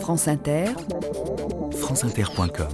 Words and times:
France 0.00 0.28
Inter, 0.28 0.66
franceinter.com. 1.72 2.68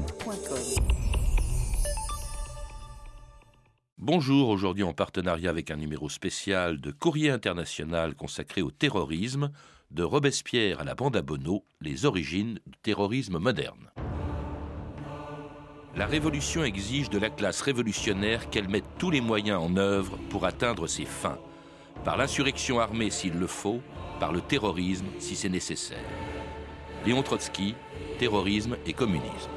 Bonjour, 3.96 4.48
aujourd'hui 4.48 4.82
en 4.82 4.92
partenariat 4.92 5.48
avec 5.48 5.70
un 5.70 5.76
numéro 5.76 6.08
spécial 6.08 6.80
de 6.80 6.90
Courrier 6.90 7.30
international 7.30 8.14
consacré 8.14 8.60
au 8.60 8.70
terrorisme, 8.70 9.50
de 9.90 10.02
Robespierre 10.02 10.80
à 10.80 10.84
la 10.84 10.94
bande 10.94 11.16
à 11.16 11.22
Bonneau, 11.22 11.64
les 11.80 12.04
origines 12.04 12.58
du 12.66 12.78
terrorisme 12.82 13.38
moderne. 13.38 13.90
La 15.96 16.06
révolution 16.06 16.64
exige 16.64 17.10
de 17.10 17.18
la 17.18 17.30
classe 17.30 17.62
révolutionnaire 17.62 18.50
qu'elle 18.50 18.68
mette 18.68 18.98
tous 18.98 19.10
les 19.10 19.20
moyens 19.20 19.62
en 19.62 19.76
œuvre 19.76 20.18
pour 20.28 20.44
atteindre 20.44 20.86
ses 20.86 21.06
fins, 21.06 21.38
par 22.04 22.16
l'insurrection 22.16 22.80
armée 22.80 23.10
s'il 23.10 23.38
le 23.38 23.46
faut, 23.46 23.80
par 24.20 24.32
le 24.32 24.40
terrorisme 24.40 25.06
si 25.18 25.36
c'est 25.36 25.48
nécessaire. 25.48 25.98
Léon 27.04 27.22
Trotsky, 27.22 27.74
terrorisme 28.18 28.76
et 28.86 28.92
communisme. 28.92 29.50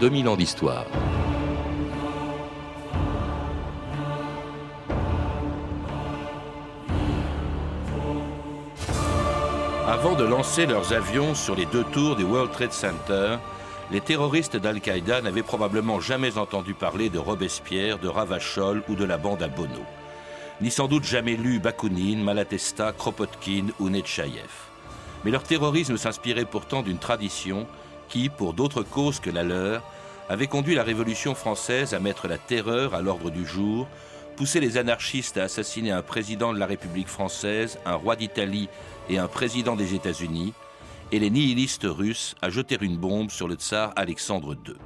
2000 0.00 0.28
ans 0.28 0.36
d'histoire. 0.36 0.86
Avant 9.88 10.14
de 10.14 10.24
lancer 10.24 10.66
leurs 10.66 10.92
avions 10.92 11.34
sur 11.34 11.54
les 11.54 11.64
deux 11.64 11.82
tours 11.82 12.14
du 12.14 12.22
World 12.22 12.52
Trade 12.52 12.74
Center, 12.74 13.38
les 13.90 14.02
terroristes 14.02 14.58
d'Al-Qaïda 14.58 15.22
n'avaient 15.22 15.42
probablement 15.42 15.98
jamais 15.98 16.36
entendu 16.36 16.74
parler 16.74 17.08
de 17.08 17.18
Robespierre, 17.18 17.98
de 17.98 18.06
Ravachol 18.06 18.82
ou 18.90 18.94
de 18.94 19.06
la 19.06 19.16
bande 19.16 19.42
à 19.42 19.48
Bono, 19.48 19.80
ni 20.60 20.70
sans 20.70 20.88
doute 20.88 21.04
jamais 21.04 21.36
lu 21.36 21.58
Bakounine, 21.58 22.22
Malatesta, 22.22 22.92
Kropotkin 22.92 23.68
ou 23.80 23.88
Netchaïev. 23.88 24.50
Mais 25.24 25.30
leur 25.30 25.42
terrorisme 25.42 25.96
s'inspirait 25.96 26.44
pourtant 26.44 26.82
d'une 26.82 26.98
tradition 26.98 27.66
qui, 28.10 28.28
pour 28.28 28.52
d'autres 28.52 28.82
causes 28.82 29.20
que 29.20 29.30
la 29.30 29.42
leur, 29.42 29.82
avait 30.28 30.48
conduit 30.48 30.74
la 30.74 30.82
Révolution 30.82 31.34
française 31.34 31.94
à 31.94 31.98
mettre 31.98 32.28
la 32.28 32.36
terreur 32.36 32.94
à 32.94 33.00
l'ordre 33.00 33.30
du 33.30 33.46
jour, 33.46 33.88
pousser 34.38 34.60
les 34.60 34.78
anarchistes 34.78 35.36
à 35.36 35.42
assassiner 35.42 35.90
un 35.90 36.00
président 36.00 36.52
de 36.52 36.60
la 36.60 36.66
République 36.66 37.08
française, 37.08 37.76
un 37.84 37.96
roi 37.96 38.14
d'Italie 38.14 38.68
et 39.10 39.18
un 39.18 39.26
président 39.26 39.74
des 39.74 39.96
États-Unis, 39.96 40.54
et 41.10 41.18
les 41.18 41.28
nihilistes 41.28 41.88
russes 41.88 42.36
à 42.40 42.48
jeter 42.48 42.78
une 42.80 42.96
bombe 42.96 43.32
sur 43.32 43.48
le 43.48 43.56
tsar 43.56 43.92
Alexandre 43.96 44.54
II. 44.54 44.76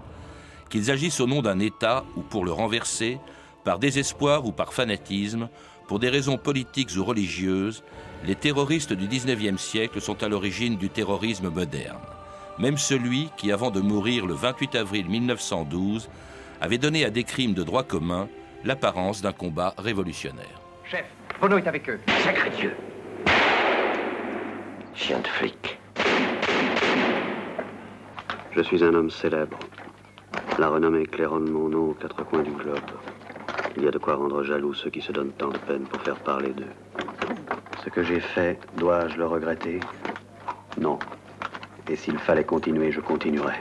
Qu'ils 0.70 0.90
agissent 0.90 1.20
au 1.20 1.26
nom 1.26 1.42
d'un 1.42 1.58
État 1.58 2.02
ou 2.16 2.22
pour 2.22 2.46
le 2.46 2.52
renverser, 2.52 3.18
par 3.62 3.78
désespoir 3.78 4.46
ou 4.46 4.52
par 4.52 4.72
fanatisme, 4.72 5.50
pour 5.86 5.98
des 5.98 6.08
raisons 6.08 6.38
politiques 6.38 6.96
ou 6.96 7.04
religieuses, 7.04 7.84
les 8.24 8.36
terroristes 8.36 8.94
du 8.94 9.06
XIXe 9.06 9.60
siècle 9.60 10.00
sont 10.00 10.22
à 10.22 10.28
l'origine 10.28 10.78
du 10.78 10.88
terrorisme 10.88 11.50
moderne 11.50 12.00
même 12.58 12.76
celui 12.76 13.30
qui, 13.36 13.50
avant 13.50 13.70
de 13.70 13.80
mourir 13.80 14.26
le 14.26 14.34
28 14.34 14.74
avril 14.74 15.08
1912, 15.08 16.08
avait 16.60 16.78
donné 16.78 17.04
à 17.04 17.10
des 17.10 17.24
crimes 17.24 17.54
de 17.54 17.62
droit 17.62 17.82
commun 17.82 18.28
l'apparence 18.64 19.22
d'un 19.22 19.32
combat 19.32 19.74
révolutionnaire. 19.78 20.60
Chef, 20.84 21.04
Bono 21.40 21.58
est 21.58 21.66
avec 21.66 21.88
eux. 21.88 22.00
Sacré 22.24 22.50
Dieu. 22.50 22.76
Chien 24.94 25.18
de 25.20 25.26
flic. 25.26 25.78
Je 28.52 28.62
suis 28.62 28.84
un 28.84 28.94
homme 28.94 29.10
célèbre. 29.10 29.58
La 30.58 30.68
renommée 30.68 31.06
claironne 31.06 31.50
mon 31.50 31.68
nom 31.68 31.90
aux 31.90 31.94
quatre 31.94 32.24
coins 32.24 32.42
du 32.42 32.52
globe. 32.52 32.78
Il 33.76 33.84
y 33.84 33.88
a 33.88 33.90
de 33.90 33.98
quoi 33.98 34.16
rendre 34.16 34.44
jaloux 34.44 34.74
ceux 34.74 34.90
qui 34.90 35.00
se 35.00 35.12
donnent 35.12 35.32
tant 35.32 35.48
de 35.48 35.58
peine 35.58 35.84
pour 35.84 36.00
faire 36.02 36.16
parler 36.16 36.50
d'eux. 36.50 36.72
Ce 37.82 37.88
que 37.88 38.02
j'ai 38.02 38.20
fait, 38.20 38.60
dois-je 38.76 39.16
le 39.16 39.26
regretter? 39.26 39.80
Non. 40.78 40.98
Et 41.88 41.96
s'il 41.96 42.18
fallait 42.18 42.44
continuer, 42.44 42.92
je 42.92 43.00
continuerais. 43.00 43.58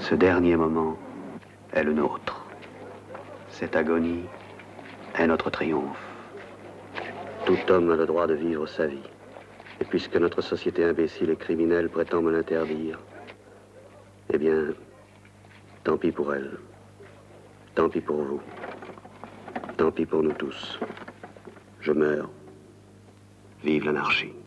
Ce 0.00 0.14
dernier 0.14 0.56
moment 0.56 0.98
est 1.72 1.84
le 1.84 1.92
nôtre. 1.92 2.41
Cette 3.62 3.76
agonie 3.76 4.24
est 5.16 5.26
notre 5.28 5.48
triomphe. 5.48 6.04
Tout 7.46 7.70
homme 7.70 7.92
a 7.92 7.94
le 7.94 8.06
droit 8.06 8.26
de 8.26 8.34
vivre 8.34 8.66
sa 8.66 8.88
vie. 8.88 9.08
Et 9.80 9.84
puisque 9.84 10.16
notre 10.16 10.42
société 10.42 10.82
imbécile 10.82 11.30
et 11.30 11.36
criminelle 11.36 11.88
prétend 11.88 12.22
me 12.22 12.32
l'interdire, 12.32 12.98
eh 14.32 14.38
bien, 14.38 14.74
tant 15.84 15.96
pis 15.96 16.10
pour 16.10 16.34
elle. 16.34 16.58
Tant 17.76 17.88
pis 17.88 18.00
pour 18.00 18.24
vous. 18.24 18.40
Tant 19.76 19.92
pis 19.92 20.06
pour 20.06 20.24
nous 20.24 20.32
tous. 20.32 20.80
Je 21.82 21.92
meurs. 21.92 22.30
Vive 23.62 23.84
l'anarchie. 23.84 24.41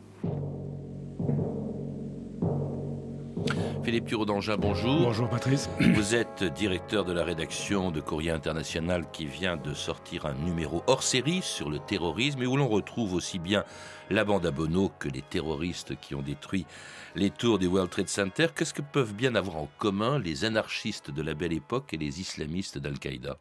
Philippe 3.86 4.08
Thureau 4.08 4.26
d'Angin, 4.26 4.58
bonjour. 4.58 5.00
Bonjour 5.02 5.30
Patrice. 5.30 5.70
Vous 5.80 6.16
êtes 6.16 6.44
directeur 6.44 7.06
de 7.06 7.14
la 7.14 7.24
rédaction 7.24 7.92
de 7.92 8.02
Courrier 8.02 8.32
International 8.32 9.06
qui 9.14 9.28
vient 9.28 9.58
de 9.58 9.76
sortir 9.76 10.26
un 10.26 10.34
numéro 10.34 10.82
hors 10.88 11.04
série 11.04 11.44
sur 11.44 11.70
le 11.70 11.78
terrorisme 11.78 12.42
et 12.42 12.48
où 12.48 12.58
l'on 12.58 12.68
retrouve 12.68 13.14
aussi 13.14 13.38
bien 13.38 13.64
la 14.10 14.26
bande 14.26 14.48
à 14.48 14.50
Bono 14.50 14.92
que 14.98 15.08
les 15.08 15.22
terroristes 15.22 16.00
qui 16.00 16.16
ont 16.16 16.24
détruit 16.24 16.66
les 17.14 17.30
tours 17.30 17.60
du 17.60 17.68
World 17.68 17.92
Trade 17.92 18.10
Center. 18.10 18.48
Qu'est-ce 18.56 18.74
que 18.74 18.82
peuvent 18.82 19.14
bien 19.14 19.36
avoir 19.36 19.58
en 19.58 19.70
commun 19.78 20.18
les 20.18 20.46
anarchistes 20.46 21.12
de 21.12 21.22
la 21.22 21.36
belle 21.36 21.54
époque 21.54 21.94
et 21.94 21.98
les 21.98 22.20
islamistes 22.20 22.80
d'Al-Qaïda? 22.80 23.38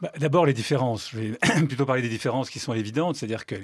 Bah, 0.00 0.12
D'abord 0.18 0.46
les 0.46 0.52
différences. 0.52 1.10
Je 1.10 1.18
vais 1.18 1.38
plutôt 1.66 1.86
parler 1.86 2.02
des 2.02 2.08
différences 2.08 2.50
qui 2.50 2.58
sont 2.58 2.74
évidentes, 2.74 3.16
c'est-à-dire 3.16 3.46
que 3.46 3.54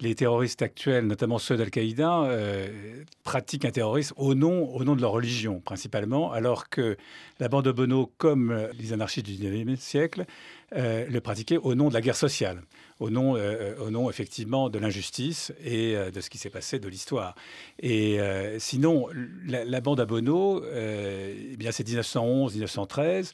les, 0.00 0.14
terroristes 0.14 0.62
actuels, 0.62 1.06
notamment 1.06 1.38
ceux 1.38 1.56
d'Al-Qaïda, 1.56 2.22
euh, 2.22 3.04
pratiquent 3.22 3.64
un 3.64 3.70
terrorisme 3.70 4.14
au 4.16 4.34
nom, 4.34 4.68
au 4.74 4.82
nom 4.82 4.96
de 4.96 5.00
leur 5.00 5.12
religion, 5.12 5.60
principalement, 5.60 6.32
alors 6.32 6.68
que 6.68 6.96
la 7.38 7.48
bande 7.48 7.66
de 7.66 7.72
Bono, 7.72 8.10
comme 8.18 8.50
euh, 8.50 8.66
les 8.78 8.92
anarchistes 8.92 9.26
du 9.26 9.34
XIXe 9.34 9.80
siècle, 9.80 10.24
euh, 10.74 11.06
le 11.08 11.20
pratiquaient 11.20 11.58
au 11.58 11.76
nom 11.76 11.88
de 11.88 11.94
la 11.94 12.00
guerre 12.00 12.16
sociale, 12.16 12.62
au 12.98 13.10
nom, 13.10 13.36
au 13.80 13.90
nom 13.90 14.10
effectivement 14.10 14.70
de 14.70 14.78
l'injustice 14.78 15.52
et 15.64 15.96
de 16.14 16.20
ce 16.20 16.30
qui 16.30 16.38
s'est 16.38 16.50
passé 16.50 16.78
de 16.78 16.88
l'histoire. 16.88 17.34
Et 17.80 18.18
sinon, 18.58 19.08
la, 19.44 19.80
bande 19.80 19.98
à 19.98 20.04
Bono, 20.04 20.62
eh 20.64 21.56
c'est 21.72 21.88
1911-1913, 21.88 23.32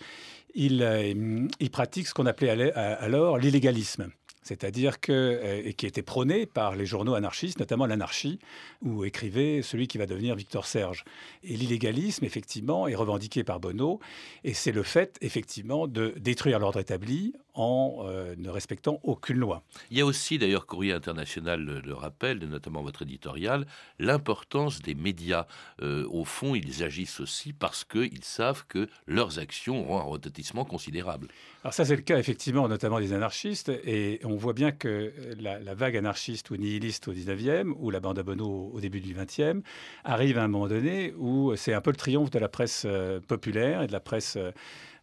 il, 0.55 1.49
il 1.61 1.71
pratique 1.71 2.07
ce 2.07 2.15
qu'on 2.15 2.27
appelait 2.27 2.73
alors 2.73 3.39
l'illégalisme 3.39 4.11
c'est-à-dire 4.49 4.99
que, 4.99 5.13
euh, 5.13 5.63
et 5.63 5.75
qui 5.75 5.85
était 5.85 6.01
prôné 6.01 6.47
par 6.47 6.75
les 6.75 6.87
journaux 6.87 7.15
anarchistes, 7.15 7.59
notamment 7.61 7.85
l'anarchie, 7.85 8.39
où 8.81 9.05
écrivait 9.05 9.61
celui 9.61 9.89
qui 9.89 9.99
va 9.99 10.07
devenir 10.07 10.35
Victor 10.37 10.67
Serge. 10.67 11.05
Et 11.45 11.55
l'illégalisme, 11.55 12.25
effectivement, 12.25 12.89
est 12.89 12.95
revendiqué 12.95 13.45
par 13.45 13.61
Bonneau, 13.61 14.01
et 14.45 14.55
c'est 14.55 14.73
le 14.73 14.83
fait, 14.83 15.19
effectivement, 15.21 15.87
de 15.87 16.15
détruire 16.17 16.59
l'ordre 16.61 16.81
établi 16.81 17.35
en 17.59 18.05
euh, 18.05 18.37
ne 18.39 18.49
respectant 18.51 19.01
aucune 19.03 19.37
loi. 19.37 19.63
Il 19.91 19.99
y 19.99 20.01
a 20.01 20.07
aussi, 20.07 20.39
d'ailleurs, 20.39 20.65
Courrier 20.65 20.93
International 20.93 21.61
le, 21.61 21.95
rappelle, 21.95 22.39
notamment 22.39 22.83
votre 22.83 23.03
éditorial, 23.03 23.67
l'importance 23.99 24.81
des 24.81 24.95
médias. 24.95 25.47
Euh, 25.83 26.07
au 26.09 26.25
fond, 26.25 26.55
ils 26.55 26.85
agissent 26.85 27.19
aussi 27.19 27.53
parce 27.53 27.85
qu'ils 27.85 28.23
savent 28.23 28.65
que 28.69 28.89
leurs 29.09 29.41
actions 29.41 29.81
auront 29.81 29.99
un 29.99 30.05
retentissement 30.05 30.65
considérable. 30.65 31.29
Alors 31.65 31.75
ça, 31.75 31.85
c'est 31.85 31.97
le 31.97 32.03
cas, 32.03 32.19
effectivement, 32.19 32.69
notamment 32.69 33.01
des 33.01 33.13
anarchistes, 33.13 33.69
et 33.69 34.21
on 34.23 34.37
voit 34.37 34.53
bien 34.53 34.71
que 34.71 35.13
la, 35.41 35.75
vague 35.75 35.97
anarchiste 35.97 36.51
ou 36.51 36.57
nihiliste 36.57 37.09
au 37.09 37.13
19e, 37.13 37.73
ou 37.77 37.91
la 37.91 37.99
bande 37.99 38.21
à 38.21 38.23
Bono 38.23 38.71
au 38.73 38.81
début 38.81 39.01
du 39.01 39.15
20e, 39.15 39.63
arrive 40.05 40.39
à 40.39 40.45
un 40.45 40.49
moment 40.49 40.69
donné 40.69 41.13
où 41.19 41.57
c'est 41.57 41.75
un 41.75 41.81
peu 41.81 41.91
le 41.91 41.97
triomphe 41.97 42.31
de 42.31 42.39
la 42.39 42.49
presse 42.49 42.85
euh, 42.87 43.21
populaire 43.21 43.83
et 43.83 43.89
de 43.89 43.93
la 43.93 44.01
presse 44.01 44.39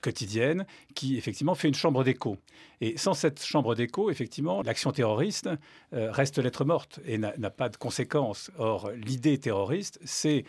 quotidienne 0.06 0.68
qui 0.94 1.18
effectivement 1.18 1.56
fait 1.56 1.68
une 1.68 1.76
chambre 1.76 2.04
d'écho. 2.04 2.38
Et 2.80 2.96
sans 2.98 3.16
cette 3.16 3.44
chambre 3.44 3.74
d'écho, 3.74 4.12
effectivement, 4.12 4.62
l'action 4.62 4.92
terroriste 4.92 5.50
euh, 5.94 6.12
reste 6.12 6.38
lettre 6.38 6.64
morte 6.64 7.00
et 7.06 7.18
n'a 7.18 7.50
pas 7.50 7.70
de 7.70 7.78
conséquences. 7.78 8.52
Or, 8.60 8.92
l'idée 8.92 9.40
terroriste, 9.40 10.00
c'est 10.06 10.46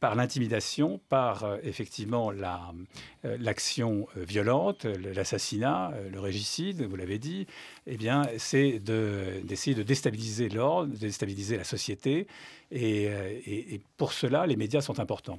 par 0.00 0.14
l'intimidation, 0.14 1.00
par 1.08 1.44
euh, 1.44 1.56
effectivement 1.62 2.30
euh, 2.32 3.36
l'action 3.38 4.08
violente, 4.16 4.84
l'assassinat, 4.84 5.92
le 6.12 6.20
régicide, 6.20 6.82
vous 6.82 6.96
l'avez 6.96 7.18
dit, 7.18 7.46
eh 7.86 7.96
bien, 7.96 8.22
c'est 8.38 8.78
d'essayer 8.80 9.76
de, 9.76 9.82
déstabiliser 9.82 10.48
l'ordre, 10.48 10.92
de 10.92 10.98
déstabiliser 10.98 11.56
la 11.56 11.64
société 11.64 12.26
Euh, 12.72 13.40
et, 13.46 13.80
pour 13.96 14.12
cela, 14.12 14.46
les 14.46 14.56
médias 14.56 14.80
sont 14.80 14.98
importants. 15.00 15.38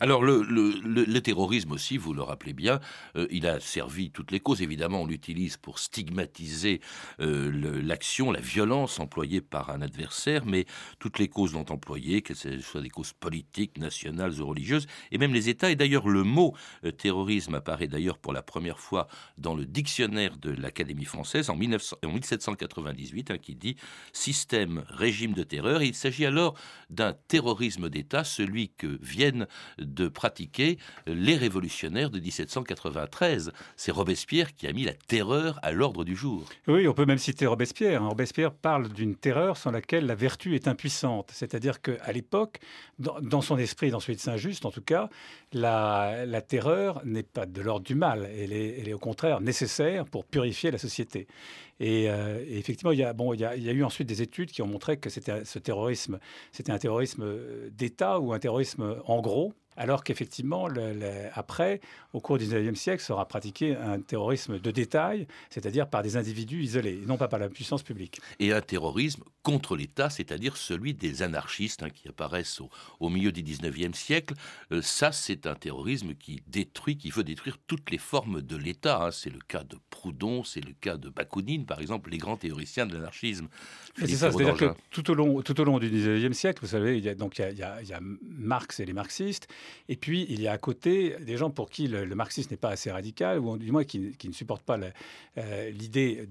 Alors, 0.00 0.22
le, 0.22 1.18
terrorisme 1.20 1.72
aussi, 1.72 1.96
vous 1.96 2.12
le 2.12 2.22
rappelez 2.22 2.52
bien, 2.52 2.80
euh, 3.16 3.26
il 3.30 3.46
a 3.46 3.60
servi 3.60 4.10
toutes 4.10 4.30
les 4.30 4.40
causes. 4.40 4.60
Évidemment, 4.60 5.02
on 5.02 5.06
l'utilise 5.06 5.56
pour 5.56 5.78
stigmatiser 5.78 6.80
euh, 7.20 7.80
l'action, 7.82 8.30
la 8.30 8.40
violence 8.40 9.00
employée 9.00 9.40
par 9.40 9.70
un 9.70 9.80
adversaire, 9.80 10.44
mais 10.44 10.66
toutes 10.98 11.18
les 11.18 11.28
causes 11.28 11.54
l'ont 11.54 11.70
employé, 11.70 12.22
que 12.22 12.34
ce 12.34 12.60
soit 12.60 12.82
des 12.82 12.90
causes 12.90 13.12
politiques, 13.12 13.78
nationales 13.78 14.40
ou 14.40 14.46
religieuses, 14.46 14.86
et 15.12 15.18
même 15.18 15.32
les 15.32 15.48
États. 15.48 15.70
Et 15.70 15.76
d'ailleurs, 15.76 16.08
le 16.08 16.24
mot 16.24 16.54
terrorisme 16.98 17.54
apparaît 17.54 17.88
d'ailleurs 17.88 18.18
pour 18.18 18.32
la 18.32 18.42
première 18.42 18.80
fois 18.80 19.08
dans 19.38 19.54
le 19.54 19.64
dictionnaire 19.64 20.36
de 20.36 20.50
l'Académie 20.50 21.04
française 21.04 21.48
en, 21.50 21.56
1798, 21.56 23.30
hein, 23.30 23.38
qui 23.38 23.54
dit 23.54 23.76
système, 24.12 24.84
régime 24.88 25.32
de 25.32 25.42
terreur. 25.42 25.82
il 25.82 25.94
s'agit 25.94 26.26
alors 26.26 26.54
d'un 26.90 27.14
terrorisme 27.28 27.88
d'État, 27.88 28.24
celui 28.24 28.70
que 28.70 28.98
viennent 29.02 29.46
de 29.78 30.08
pratiquer 30.08 30.78
les 31.06 31.36
révolutionnaires 31.36 32.10
de 32.10 32.20
1793. 32.20 33.52
C'est 33.76 33.92
Robespierre 33.92 34.54
qui 34.54 34.66
a 34.66 34.72
mis 34.72 34.84
la 34.84 34.92
terreur 34.92 35.58
à 35.62 35.72
l'ordre 35.72 36.04
du 36.04 36.16
jour. 36.16 36.48
Oui, 36.66 36.86
on 36.88 36.94
peut 36.94 37.06
même 37.06 37.18
citer 37.18 37.46
Robespierre. 37.46 38.02
Hein. 38.02 38.08
Robespierre 38.08 38.52
parle 38.52 38.88
d'une 38.88 39.16
terreur 39.16 39.56
sans 39.56 39.70
laquelle 39.70 40.06
la 40.06 40.14
vertu 40.14 40.54
est 40.54 40.68
impuissante. 40.68 41.30
C'est-à-dire 41.32 41.80
qu'à 41.80 42.12
l'époque, 42.12 42.60
dans, 42.98 43.40
son 43.40 43.58
esprit, 43.58 43.90
dans 43.90 44.00
celui 44.00 44.16
de 44.16 44.20
Saint-Just 44.20 44.64
en 44.64 44.70
tout 44.70 44.82
cas, 44.82 45.08
la, 45.52 46.42
terreur 46.46 47.00
n'est 47.04 47.22
pas 47.22 47.46
de 47.46 47.60
l'ordre 47.60 47.86
du 47.86 47.94
mal. 47.94 48.28
Elle 48.36 48.52
est, 48.52 48.80
elle 48.80 48.88
est 48.88 48.92
au 48.92 48.98
contraire 48.98 49.40
nécessaire 49.40 50.04
pour 50.06 50.24
purifier 50.24 50.70
la 50.70 50.78
société. 50.78 51.26
Et, 51.80 52.08
euh, 52.08 52.44
effectivement, 52.48 52.92
il 52.92 52.98
y, 52.98 53.04
a, 53.04 53.72
eu 53.72 53.84
ensuite 53.84 54.08
des 54.08 54.22
études 54.22 54.50
qui 54.50 54.62
ont 54.62 54.66
montré 54.66 54.98
que 54.98 55.10
c'était 55.10 55.44
ce 55.44 55.58
terrorisme, 55.58 56.18
c'était 56.52 56.72
un 56.72 56.78
terrorisme 56.78 57.24
d'État 57.70 58.20
ou 58.20 58.32
un 58.32 58.38
terrorisme 58.38 58.96
en 59.06 59.20
gros, 59.20 59.54
alors 59.76 60.04
qu'effectivement, 60.04 60.68
après, 61.34 61.80
au 62.12 62.20
cours 62.20 62.38
du 62.38 62.46
19e 62.46 62.74
siècle, 62.74 63.02
sera 63.02 63.26
pratiqué 63.26 63.76
un 63.76 64.00
terrorisme 64.00 64.58
de 64.58 64.70
détail, 64.70 65.26
c'est-à-dire 65.50 65.88
par 65.88 66.02
des 66.02 66.16
individus 66.16 66.62
isolés, 66.62 67.00
non 67.06 67.16
pas 67.16 67.28
par 67.28 67.38
la 67.38 67.48
puissance 67.48 67.82
publique. 67.82 68.20
Et 68.38 68.52
un 68.52 68.60
terrorisme 68.60 69.24
contre 69.42 69.76
l'État, 69.76 70.10
c'est-à-dire 70.10 70.56
celui 70.56 70.94
des 70.94 71.22
anarchistes 71.22 71.82
hein, 71.82 71.90
qui 71.90 72.08
apparaissent 72.08 72.60
au, 72.98 73.08
milieu 73.08 73.30
du 73.30 73.42
19e 73.42 73.94
siècle. 73.94 74.34
Euh, 74.72 74.80
ça, 74.80 75.12
c'est 75.12 75.46
un 75.46 75.54
terrorisme 75.54 76.14
qui 76.14 76.42
détruit, 76.46 76.96
qui 76.96 77.10
veut 77.10 77.24
détruire 77.24 77.58
toutes 77.66 77.90
les 77.90 77.98
formes 77.98 78.40
de 78.40 78.56
l'État. 78.56 79.04
Hein. 79.04 79.10
C'est 79.10 79.30
le 79.30 79.40
cas 79.46 79.62
de 79.62 79.76
Proudhon, 79.90 80.44
c'est 80.44 80.64
le 80.64 80.72
cas 80.72 80.96
de 80.96 81.10
Bakounine, 81.10 81.66
par 81.66 81.80
exemple, 81.80 82.10
les 82.10 82.18
grands 82.18 82.38
théoriciens 82.38 82.86
de 82.86 82.94
l'anarchisme. 82.94 83.48
C'est 83.98 84.08
ça, 84.08 84.32
c'est-à-dire 84.32 84.56
que 84.56 84.74
tout 84.90 85.10
au, 85.10 85.14
long, 85.14 85.42
tout 85.42 85.60
au 85.60 85.64
long 85.64 85.78
du 85.78 85.90
19e 85.90 86.32
siècle, 86.32 86.60
vous 86.62 86.70
savez, 86.70 86.96
il 86.96 87.04
y 87.04 87.08
a, 87.10 87.14
donc 87.14 87.38
il 87.38 87.42
y 87.42 87.62
a, 87.62 87.82
il 87.82 87.88
y 87.88 87.92
a 87.92 88.00
Marx 88.22 88.80
et 88.80 88.86
les 88.86 88.94
marxistes, 88.94 89.46
et 89.88 89.96
puis, 89.96 90.26
il 90.30 90.40
y 90.40 90.48
a 90.48 90.52
à 90.52 90.58
côté 90.58 91.14
des 91.20 91.36
gens 91.36 91.50
pour 91.50 91.68
qui 91.68 91.88
le, 91.88 92.06
marxisme 92.14 92.50
n'est 92.52 92.56
pas 92.56 92.70
assez 92.70 92.90
radical, 92.90 93.38
ou 93.38 93.58
du 93.58 93.70
moins 93.70 93.84
qui, 93.84 93.98
ne 94.24 94.32
supportent 94.32 94.62
pas 94.62 94.78
euh, 95.36 95.70
l'idée 95.70 96.26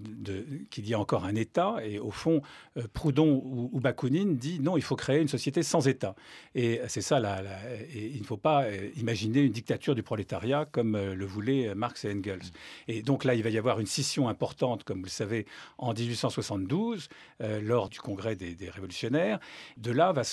qu'il 0.72 0.88
y 0.88 0.94
a 0.94 1.00
encore 1.00 1.26
un 1.26 1.36
État. 1.36 1.78
Et 1.86 2.00
au 2.00 2.10
fond, 2.10 2.42
euh, 2.78 2.84
Proudhon 2.94 3.42
ou, 3.46 3.80
Bakounine 3.80 4.38
dit 4.38 4.60
non, 4.60 4.76
il 4.76 4.82
faut 4.82 4.96
créer 4.96 5.22
une 5.22 5.28
société 5.28 5.62
sans 5.62 5.88
État. 5.88 6.16
Et 6.56 6.82
c'est 6.88 7.02
ça, 7.02 7.22
il 7.94 8.20
ne 8.20 8.26
faut 8.26 8.38
pas 8.38 8.64
euh, 8.64 8.90
imaginer 8.98 9.42
une 9.42 9.52
dictature 9.52 9.94
du 9.94 10.04
prolétariat 10.04 10.66
comme 10.66 10.98
le 10.98 11.26
voulaient 11.26 11.76
Marx 11.76 12.06
et 12.06 12.12
Engels. 12.12 12.52
Et 12.88 13.04
donc 13.04 13.24
là, 13.24 13.36
il 13.36 13.44
va 13.44 13.50
y 13.50 13.58
avoir 13.58 13.80
une 13.80 13.86
scission 13.86 14.30
importante, 14.30 14.84
comme 14.84 15.00
vous 15.00 15.06
le 15.06 15.10
savez, 15.10 15.46
en 15.78 15.94
1872, 15.94 17.10
lors 17.62 17.90
du 17.90 18.00
congrès 18.00 18.36
des, 18.36 18.70
révolutionnaires. 18.70 19.40
De 19.78 19.92
là 19.92 20.12
va 20.12 20.24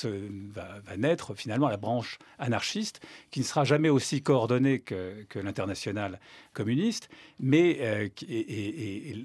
naître 0.96 1.34
finalement 1.34 1.68
la 1.68 1.76
branche 1.76 2.18
anarchiste 2.38 2.89
qui 3.30 3.40
ne 3.40 3.44
sera 3.44 3.64
jamais 3.64 3.88
aussi 3.88 4.22
coordonné 4.22 4.80
que, 4.80 5.24
que 5.28 5.38
l'international 5.38 6.18
communiste, 6.52 7.08
mais 7.38 7.78
euh, 7.80 8.08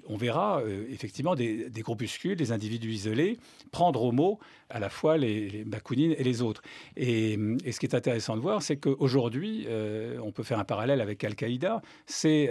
on 0.08 0.18
verra 0.18 0.62
euh, 0.62 0.86
effectivement 0.90 1.36
des, 1.36 1.70
groupuscules, 1.78 2.36
des 2.36 2.52
individus 2.52 2.92
isolés 2.92 3.40
prendre 3.72 4.04
au 4.04 4.12
mot 4.12 4.40
à 4.70 4.80
la 4.80 4.90
fois 4.90 5.18
les, 5.18 5.50
les 5.50 5.64
Bakounines 5.64 6.16
et 6.18 6.24
les 6.24 6.42
autres. 6.42 6.62
Et, 6.96 7.38
ce 7.72 7.80
qui 7.80 7.86
est 7.86 7.96
intéressant 7.96 8.36
de 8.36 8.42
voir, 8.42 8.62
c'est 8.62 8.78
qu'aujourd'hui, 8.78 9.66
euh, 9.68 10.18
on 10.24 10.32
peut 10.32 10.44
faire 10.44 10.60
un 10.60 10.64
parallèle 10.64 11.02
avec 11.02 11.24
Al-Qaïda, 11.24 11.82
c'est 12.06 12.50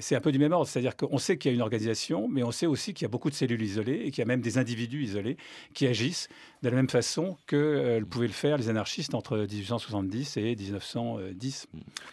c'est 0.00 0.16
un 0.16 0.20
peu 0.20 0.32
du 0.32 0.38
même 0.38 0.52
ordre, 0.52 0.66
c'est-à-dire 0.66 0.96
qu'on 0.96 1.18
sait 1.18 1.36
qu'il 1.36 1.50
y 1.50 1.52
a 1.52 1.54
une 1.54 1.62
organisation, 1.62 2.28
mais 2.28 2.42
on 2.42 2.50
sait 2.50 2.66
aussi 2.66 2.94
qu'il 2.94 3.04
y 3.04 3.06
a 3.06 3.08
beaucoup 3.08 3.30
de 3.30 3.34
cellules 3.34 3.62
isolées 3.62 4.02
et 4.04 4.10
qu'il 4.10 4.18
y 4.18 4.22
a 4.22 4.26
même 4.26 4.40
des 4.40 4.58
individus 4.58 5.02
isolés 5.02 5.36
qui 5.74 5.86
agissent 5.86 6.28
de 6.62 6.68
la 6.68 6.76
même 6.76 6.88
façon 6.88 7.36
que 7.46 8.00
pouvaient 8.12 8.26
le 8.26 8.32
faire 8.32 8.56
les 8.56 8.68
anarchistes 8.68 9.14
entre 9.14 9.38
1870 9.38 10.36
et 10.36 10.54
1910. 10.54 11.68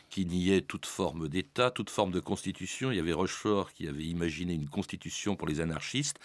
Qui 0.09 0.25
niaient 0.25 0.61
toute 0.61 0.85
forme 0.85 1.27
d'État, 1.27 1.71
toute 1.71 1.89
forme 1.89 2.11
de 2.11 2.19
constitution. 2.19 2.91
Il 2.91 2.97
y 2.97 2.99
avait 2.99 3.13
Rochefort 3.13 3.73
qui 3.73 3.87
avait 3.87 4.03
imaginé 4.03 4.53
une 4.53 4.69
constitution 4.69 5.35
pour 5.35 5.47
les 5.47 5.61
anarchistes 5.61 6.19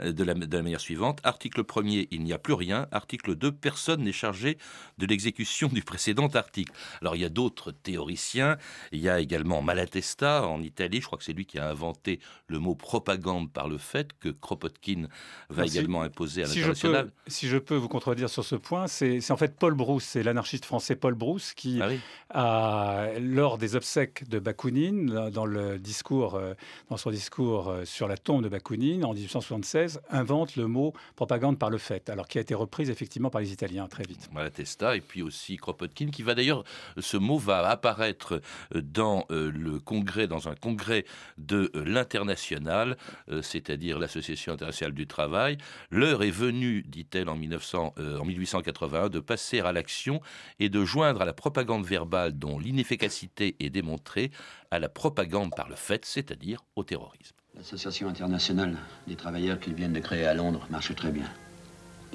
euh, 0.00 0.12
de 0.12 0.24
la, 0.24 0.34
de 0.34 0.56
la 0.56 0.62
manière 0.62 0.80
suivante. 0.80 1.20
Article 1.24 1.62
1er, 1.62 2.08
il 2.10 2.22
n'y 2.22 2.32
a 2.32 2.38
plus 2.38 2.54
rien. 2.54 2.63
Article 2.72 3.34
2, 3.34 3.52
personne 3.52 4.02
n'est 4.02 4.12
chargé 4.12 4.58
de 4.98 5.06
l'exécution 5.06 5.68
du 5.68 5.82
précédent 5.82 6.28
article. 6.28 6.72
Alors 7.00 7.16
il 7.16 7.22
y 7.22 7.24
a 7.24 7.28
d'autres 7.28 7.72
théoriciens. 7.72 8.56
Il 8.92 9.00
y 9.00 9.08
a 9.08 9.20
également 9.20 9.62
Malatesta 9.62 10.46
en 10.46 10.62
Italie. 10.62 11.00
Je 11.00 11.06
crois 11.06 11.18
que 11.18 11.24
c'est 11.24 11.32
lui 11.32 11.46
qui 11.46 11.58
a 11.58 11.68
inventé 11.68 12.20
le 12.48 12.58
mot 12.58 12.74
propagande 12.74 13.52
par 13.52 13.68
le 13.68 13.78
fait 13.78 14.10
que 14.18 14.28
Kropotkin 14.28 15.08
va 15.48 15.64
également 15.64 16.02
imposer 16.02 16.44
à 16.44 16.46
l'international. 16.46 17.10
Si, 17.26 17.48
je 17.48 17.58
peux 17.58 17.76
vous 17.76 17.88
contredire 17.88 18.28
sur 18.28 18.44
ce 18.44 18.56
point, 18.56 18.86
c'est 18.86 19.30
en 19.30 19.36
fait 19.36 19.56
Paul 19.56 19.74
Brousse, 19.74 20.04
c'est 20.04 20.22
l'anarchiste 20.22 20.64
français 20.64 20.96
Paul 20.96 21.14
Brousse 21.14 21.54
qui 21.54 21.80
ah 21.80 21.88
a, 22.30 23.18
lors 23.18 23.58
des 23.58 23.76
obsèques 23.76 24.28
de 24.28 24.38
Bakounine, 24.38 25.30
dans, 25.30 25.46
le 25.46 25.78
discours, 25.78 26.34
euh, 26.34 26.54
dans 26.90 26.96
son 26.96 27.10
discours 27.10 27.68
euh, 27.68 27.84
sur 27.84 28.08
la 28.08 28.16
tombe 28.16 28.42
de 28.42 28.48
Bakounine 28.48 29.04
en 29.04 29.14
1876, 29.14 30.00
invente 30.10 30.56
le 30.56 30.66
mot 30.66 30.92
propagande 31.16 31.58
par 31.58 31.70
le 31.70 31.78
fait, 31.78 32.08
alors 32.10 32.28
qui 32.28 32.38
a 32.38 32.40
été 32.40 32.53
reprise 32.54 32.90
effectivement 32.90 33.30
par 33.30 33.40
les 33.40 33.52
Italiens 33.52 33.86
très 33.86 34.04
vite. 34.04 34.28
Malatesta 34.32 34.96
et 34.96 35.00
puis 35.00 35.22
aussi 35.22 35.56
Kropotkin, 35.56 36.08
qui 36.10 36.22
va 36.22 36.34
d'ailleurs, 36.34 36.64
ce 36.98 37.16
mot 37.16 37.38
va 37.38 37.68
apparaître 37.68 38.40
euh, 38.74 38.80
dans 38.82 39.26
le 39.30 39.78
congrès, 39.78 40.26
dans 40.26 40.48
un 40.48 40.54
congrès 40.54 41.04
de 41.38 41.70
l'international, 41.74 42.96
c'est-à-dire 43.42 43.98
l'Association 43.98 44.52
internationale 44.52 44.94
du 44.94 45.06
travail. 45.06 45.58
L'heure 45.90 46.22
est 46.22 46.30
venue, 46.30 46.82
dit-elle 46.82 47.28
en, 47.28 47.36
1900, 47.36 47.94
en 47.98 48.24
1881, 48.24 49.08
de 49.08 49.20
passer 49.20 49.60
à 49.60 49.72
l'action 49.72 50.20
et 50.58 50.68
de 50.68 50.84
joindre 50.84 51.22
à 51.22 51.24
la 51.24 51.32
propagande 51.32 51.84
verbale 51.84 52.32
dont 52.32 52.58
l'inefficacité 52.58 53.56
est 53.60 53.70
démontrée 53.70 54.30
à 54.70 54.78
la 54.78 54.88
propagande 54.88 55.54
par 55.54 55.68
le 55.68 55.76
fait, 55.76 56.04
c'est-à-dire 56.04 56.64
au 56.76 56.84
terrorisme. 56.84 57.36
L'association 57.56 58.08
internationale 58.08 58.76
des 59.06 59.14
travailleurs 59.14 59.60
qu'ils 59.60 59.74
viennent 59.74 59.92
de 59.92 60.00
créer 60.00 60.26
à 60.26 60.34
Londres 60.34 60.66
marche 60.70 60.94
très 60.94 61.12
bien. 61.12 61.30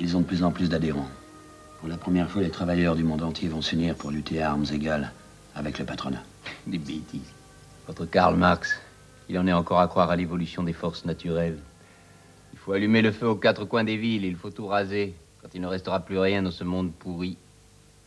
Ils 0.02 0.16
ont 0.16 0.22
de 0.22 0.26
plus 0.26 0.44
en 0.44 0.52
plus 0.52 0.70
d'adhérents. 0.70 1.10
Pour 1.80 1.90
la 1.90 1.98
première 1.98 2.30
fois, 2.30 2.42
les 2.42 2.50
travailleurs 2.50 2.96
du 2.96 3.04
monde 3.04 3.22
entier 3.22 3.50
vont 3.50 3.62
s'unir 3.62 3.96
pour 3.96 4.12
lutter 4.12 4.42
à 4.42 4.52
armes 4.52 4.66
égales 4.72 5.12
avec 5.56 5.78
le 5.78 5.86
patronat. 5.86 6.24
Des 6.68 6.78
bêtises. 6.78 7.34
Votre 7.86 8.06
Karl 8.06 8.36
Marx, 8.38 8.80
il 9.28 9.38
en 9.38 9.46
est 9.46 9.54
encore 9.54 9.82
à 9.82 9.88
croire 9.88 10.10
à 10.10 10.16
l'évolution 10.16 10.64
des 10.64 10.74
forces 10.74 11.04
naturelles. 11.04 11.60
Il 12.54 12.60
faut 12.60 12.72
allumer 12.72 13.02
le 13.02 13.12
feu 13.12 13.28
aux 13.28 13.36
quatre 13.36 13.66
coins 13.66 13.84
des 13.84 13.98
villes, 13.98 14.24
il 14.24 14.38
faut 14.38 14.52
tout 14.52 14.68
raser. 14.68 15.16
Quand 15.42 15.50
il 15.54 15.62
ne 15.62 15.68
restera 15.68 16.00
plus 16.00 16.18
rien 16.18 16.44
dans 16.44 16.52
ce 16.52 16.64
monde 16.64 16.94
pourri, 16.94 17.38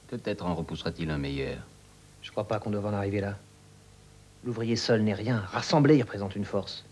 peut-être 0.08 0.46
en 0.46 0.54
repoussera-t-il 0.54 1.10
un 1.10 1.18
meilleur. 1.18 1.58
Je 2.22 2.30
crois 2.30 2.48
pas 2.48 2.58
qu'on 2.58 2.70
doive 2.70 2.86
en 2.86 2.92
arriver 2.94 3.20
là. 3.20 3.36
L'ouvrier 4.44 4.76
seul 4.76 5.02
n'est 5.02 5.14
rien. 5.14 5.44
Rassembler, 5.50 5.96
il 5.96 6.02
représente 6.02 6.36
une 6.36 6.44
force. 6.44 6.84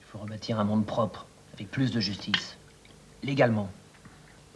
Il 0.00 0.06
faut 0.06 0.18
rebâtir 0.18 0.58
un 0.58 0.64
monde 0.64 0.86
propre, 0.86 1.26
avec 1.54 1.70
plus 1.70 1.92
de 1.92 2.00
justice. 2.00 2.56
Légalement. 3.22 3.70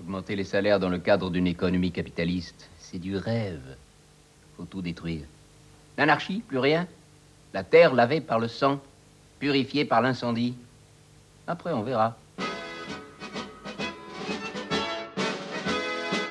Augmenter 0.01 0.37
les 0.37 0.45
salaires 0.45 0.79
dans 0.79 0.89
le 0.89 0.99
cadre 0.99 1.31
d'une 1.31 1.47
économie 1.47 1.91
capitaliste, 1.91 2.69
c'est 2.79 2.99
du 2.99 3.17
rêve. 3.17 3.77
Faut 4.57 4.65
tout 4.65 4.83
détruire. 4.83 5.25
L'anarchie, 5.97 6.43
plus 6.47 6.59
rien. 6.59 6.87
La 7.55 7.65
terre 7.65 7.95
lavée 7.95 8.21
par 8.21 8.39
le 8.39 8.49
sang, 8.49 8.81
purifiée 9.39 9.85
par 9.85 10.03
l'incendie. 10.03 10.55
Après, 11.47 11.73
on 11.73 11.83
verra. 11.83 12.17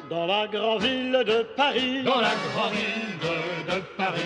Dans 0.09 0.27
la 0.27 0.47
grande 0.47 0.83
ville 0.83 1.23
de 1.25 1.45
Paris. 1.55 2.03
Dans 2.03 2.21
la 2.21 2.33
grande 2.53 2.73
ville 2.73 3.75
de 3.75 3.81
Paris. 3.97 4.21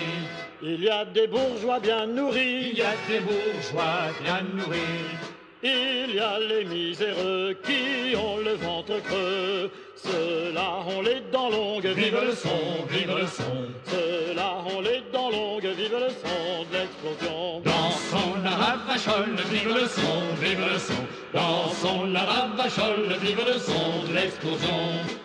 Il 0.62 0.82
y 0.82 0.90
a 0.90 1.06
des 1.06 1.26
bourgeois 1.26 1.80
bien 1.80 2.06
nourris. 2.06 2.72
Il 2.72 2.78
y 2.78 2.82
a 2.82 2.92
des 3.08 3.20
bourgeois 3.20 4.12
bien 4.22 4.42
nourris. 4.54 5.29
Il 5.62 6.14
y 6.14 6.18
a 6.18 6.38
les 6.38 6.64
miséreux 6.64 7.54
qui 7.62 8.16
ont 8.16 8.38
le 8.38 8.54
ventre 8.54 9.02
creux. 9.02 9.70
Ceux-là 9.96 10.78
ont 10.88 11.02
les 11.02 11.20
dents 11.30 11.50
longues, 11.50 11.86
vive 11.86 12.18
le 12.24 12.32
son, 12.32 12.86
vive 12.88 13.14
le 13.14 13.26
son. 13.26 13.68
Ceux-là 13.84 14.64
ont 14.74 14.80
les 14.80 15.02
dents 15.12 15.30
longues, 15.30 15.66
vive 15.66 15.92
le 15.92 16.08
son 16.08 16.64
de 16.70 16.78
l'explosion. 16.78 17.60
Danse 17.60 18.00
Dansons 18.10 18.42
la 18.42 18.50
ravachole, 18.50 19.36
vive 19.50 19.68
le 19.68 19.86
son, 19.86 20.34
vive 20.40 20.60
le 20.60 20.78
son. 20.78 20.94
Dansons 21.32 22.06
la 22.06 22.20
ravachole, 22.20 23.16
vive 23.22 23.44
le 23.46 23.58
son 23.58 24.08
de 24.08 24.14
l'explosion. 24.14 24.80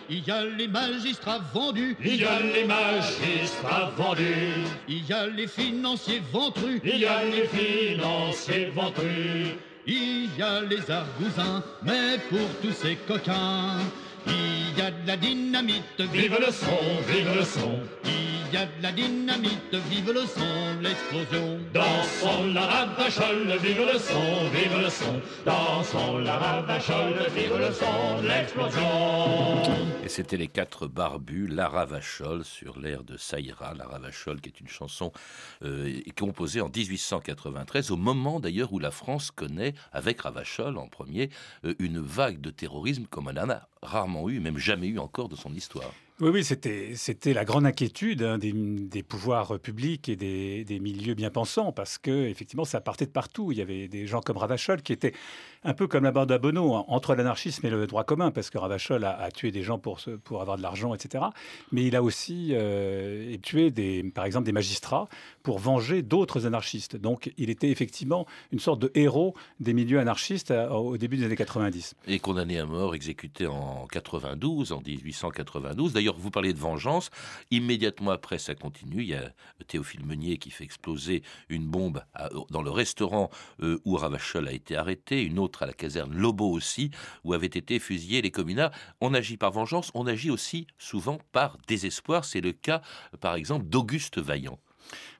Il 0.08 0.24
y 0.24 0.30
a 0.30 0.44
les 0.44 0.68
magistrats 0.68 1.40
vendus, 1.52 1.96
Il 2.04 2.16
y 2.16 2.24
a 2.24 2.38
les 2.40 2.64
magistrats 2.64 3.90
vendus, 3.96 4.68
il 4.86 5.04
y 5.04 5.12
a 5.12 5.26
les 5.26 5.48
financiers 5.48 6.22
ventrus, 6.32 6.80
il 6.84 6.98
y 6.98 7.06
a 7.06 7.24
les 7.24 7.46
financiers 7.48 8.66
ventrus. 8.66 9.56
Il 9.86 10.28
y 10.36 10.42
a 10.42 10.60
les 10.60 10.90
argousins, 10.90 11.62
mais 11.82 12.18
pour 12.28 12.48
tous 12.62 12.72
ces 12.72 12.96
coquins, 12.96 13.78
il 14.26 14.76
y 14.76 14.80
a 14.80 14.90
de 14.90 15.06
la 15.06 15.16
dynamite, 15.16 16.00
Vive 16.12 16.38
le 16.40 16.52
son, 16.52 16.78
vive 17.08 17.34
le 17.36 17.44
son. 17.44 17.78
il 18.04 18.35
y 18.52 18.56
a 18.56 18.66
de 18.66 18.82
la 18.82 18.92
dynamite, 18.92 19.74
vive 19.90 20.12
le 20.12 20.26
son, 20.26 20.80
l'explosion. 20.80 21.58
Dansons 21.72 22.52
la 22.52 22.66
ravachole, 22.66 23.56
vive 23.62 23.86
le 23.92 23.98
son, 23.98 24.48
vive 24.52 24.80
le 24.82 24.90
son. 24.90 25.20
Dansons 25.44 26.18
la 26.18 26.36
ravachole, 26.36 27.26
vive 27.34 27.58
le 27.58 27.72
son 27.72 28.22
de 28.22 28.28
l'explosion. 28.28 29.96
Et 30.04 30.08
c'était 30.08 30.36
les 30.36 30.48
quatre 30.48 30.86
barbus, 30.86 31.48
La 31.48 31.68
Ravachole, 31.68 32.44
sur 32.44 32.78
l'air 32.78 33.02
de 33.02 33.16
Saïra. 33.16 33.74
La 33.74 33.86
Ravachole, 33.86 34.40
qui 34.40 34.50
est 34.50 34.60
une 34.60 34.68
chanson 34.68 35.12
euh, 35.64 36.00
composée 36.16 36.60
en 36.60 36.68
1893, 36.68 37.90
au 37.90 37.96
moment 37.96 38.38
d'ailleurs 38.38 38.72
où 38.72 38.78
la 38.78 38.90
France 38.90 39.30
connaît, 39.30 39.74
avec 39.92 40.20
Ravachole 40.20 40.78
en 40.78 40.86
premier, 40.86 41.30
euh, 41.64 41.74
une 41.78 41.98
vague 42.00 42.40
de 42.40 42.50
terrorisme 42.50 43.06
comme 43.10 43.28
elle 43.30 43.40
en 43.40 43.50
a 43.50 43.68
rarement 43.82 44.28
eu, 44.28 44.38
même 44.40 44.58
jamais 44.58 44.86
eu 44.86 44.98
encore 44.98 45.28
de 45.28 45.36
son 45.36 45.52
histoire. 45.54 45.92
Oui, 46.18 46.30
oui, 46.32 46.44
c'était, 46.44 47.34
la 47.34 47.44
grande 47.44 47.66
inquiétude 47.66 48.22
hein, 48.22 48.38
des, 48.38 48.50
des 48.54 49.02
pouvoirs 49.02 49.60
publics 49.60 50.08
et 50.08 50.16
des, 50.16 50.64
des 50.64 50.80
milieux 50.80 51.12
bien 51.12 51.28
pensants, 51.28 51.72
parce 51.72 51.98
que 51.98 52.26
effectivement, 52.28 52.64
ça 52.64 52.80
partait 52.80 53.04
de 53.04 53.10
partout. 53.10 53.52
Il 53.52 53.58
y 53.58 53.60
avait 53.60 53.86
des 53.86 54.06
gens 54.06 54.22
comme 54.22 54.38
Ravachol 54.38 54.80
qui 54.80 54.94
étaient 54.94 55.12
un 55.66 55.74
peu 55.74 55.86
comme 55.86 56.04
la 56.04 56.12
bande 56.12 56.30
à 56.32 56.38
Bono, 56.38 56.74
hein, 56.74 56.84
entre 56.88 57.14
l'anarchisme 57.14 57.66
et 57.66 57.70
le 57.70 57.86
droit 57.86 58.04
commun, 58.04 58.30
parce 58.30 58.50
que 58.50 58.58
Ravachol 58.58 59.04
a, 59.04 59.16
a 59.18 59.30
tué 59.30 59.50
des 59.50 59.62
gens 59.62 59.78
pour, 59.78 60.00
se- 60.00 60.10
pour 60.10 60.40
avoir 60.40 60.56
de 60.56 60.62
l'argent, 60.62 60.94
etc. 60.94 61.24
Mais 61.72 61.84
il 61.84 61.96
a 61.96 62.02
aussi 62.02 62.50
euh, 62.52 63.36
tué, 63.42 63.70
des, 63.70 64.02
par 64.04 64.24
exemple, 64.24 64.46
des 64.46 64.52
magistrats 64.52 65.08
pour 65.42 65.58
venger 65.58 66.02
d'autres 66.02 66.46
anarchistes. 66.46 66.96
Donc, 66.96 67.32
il 67.36 67.50
était 67.50 67.68
effectivement 67.70 68.26
une 68.52 68.58
sorte 68.60 68.80
de 68.80 68.90
héros 68.94 69.34
des 69.60 69.74
milieux 69.74 69.98
anarchistes 69.98 70.50
euh, 70.52 70.68
au 70.70 70.96
début 70.96 71.16
des 71.16 71.24
années 71.24 71.36
90. 71.36 71.94
Et 72.06 72.18
condamné 72.20 72.58
à 72.58 72.64
mort, 72.66 72.94
exécuté 72.94 73.46
en 73.46 73.86
92, 73.90 74.72
en 74.72 74.80
1892. 74.86 75.92
D'ailleurs, 75.92 76.16
vous 76.16 76.30
parlez 76.30 76.52
de 76.52 76.58
vengeance. 76.58 77.10
Immédiatement 77.50 78.10
après, 78.12 78.38
ça 78.38 78.54
continue. 78.54 79.02
Il 79.02 79.08
y 79.08 79.14
a 79.14 79.32
Théophile 79.66 80.04
Meunier 80.04 80.36
qui 80.38 80.50
fait 80.50 80.64
exploser 80.64 81.22
une 81.48 81.64
bombe 81.66 82.02
à- 82.14 82.28
dans 82.50 82.62
le 82.62 82.70
restaurant 82.70 83.30
euh, 83.62 83.80
où 83.84 83.96
Ravachol 83.96 84.46
a 84.48 84.52
été 84.52 84.76
arrêté, 84.76 85.22
une 85.22 85.38
autre 85.38 85.55
à 85.62 85.66
la 85.66 85.72
caserne 85.72 86.14
Lobo 86.14 86.50
aussi, 86.50 86.90
où 87.24 87.32
avaient 87.32 87.46
été 87.46 87.78
fusillés 87.78 88.22
les 88.22 88.30
communards. 88.30 88.72
On 89.00 89.14
agit 89.14 89.36
par 89.36 89.52
vengeance, 89.52 89.90
on 89.94 90.06
agit 90.06 90.30
aussi 90.30 90.66
souvent 90.78 91.18
par 91.32 91.58
désespoir. 91.66 92.24
C'est 92.24 92.40
le 92.40 92.52
cas, 92.52 92.82
par 93.20 93.34
exemple, 93.34 93.66
d'Auguste 93.66 94.18
Vaillant. 94.18 94.58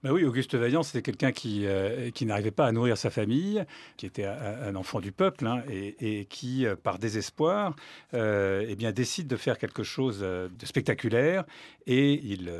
Ben 0.02 0.12
oui, 0.12 0.24
Auguste 0.24 0.54
Vaillant, 0.54 0.82
c'était 0.82 1.02
quelqu'un 1.02 1.32
qui, 1.32 1.62
euh, 1.66 2.10
qui 2.10 2.26
n'arrivait 2.26 2.50
pas 2.50 2.66
à 2.66 2.72
nourrir 2.72 2.96
sa 2.96 3.10
famille, 3.10 3.64
qui 3.96 4.06
était 4.06 4.24
un, 4.24 4.36
un 4.68 4.74
enfant 4.76 5.00
du 5.00 5.10
peuple, 5.12 5.46
hein, 5.46 5.62
et, 5.70 6.20
et 6.20 6.24
qui, 6.26 6.66
euh, 6.66 6.76
par 6.76 6.98
désespoir, 6.98 7.74
euh, 8.14 8.64
eh 8.68 8.76
bien, 8.76 8.92
décide 8.92 9.26
de 9.26 9.36
faire 9.36 9.58
quelque 9.58 9.82
chose 9.82 10.20
euh, 10.22 10.48
de 10.58 10.66
spectaculaire, 10.66 11.44
et 11.86 12.14
il, 12.14 12.50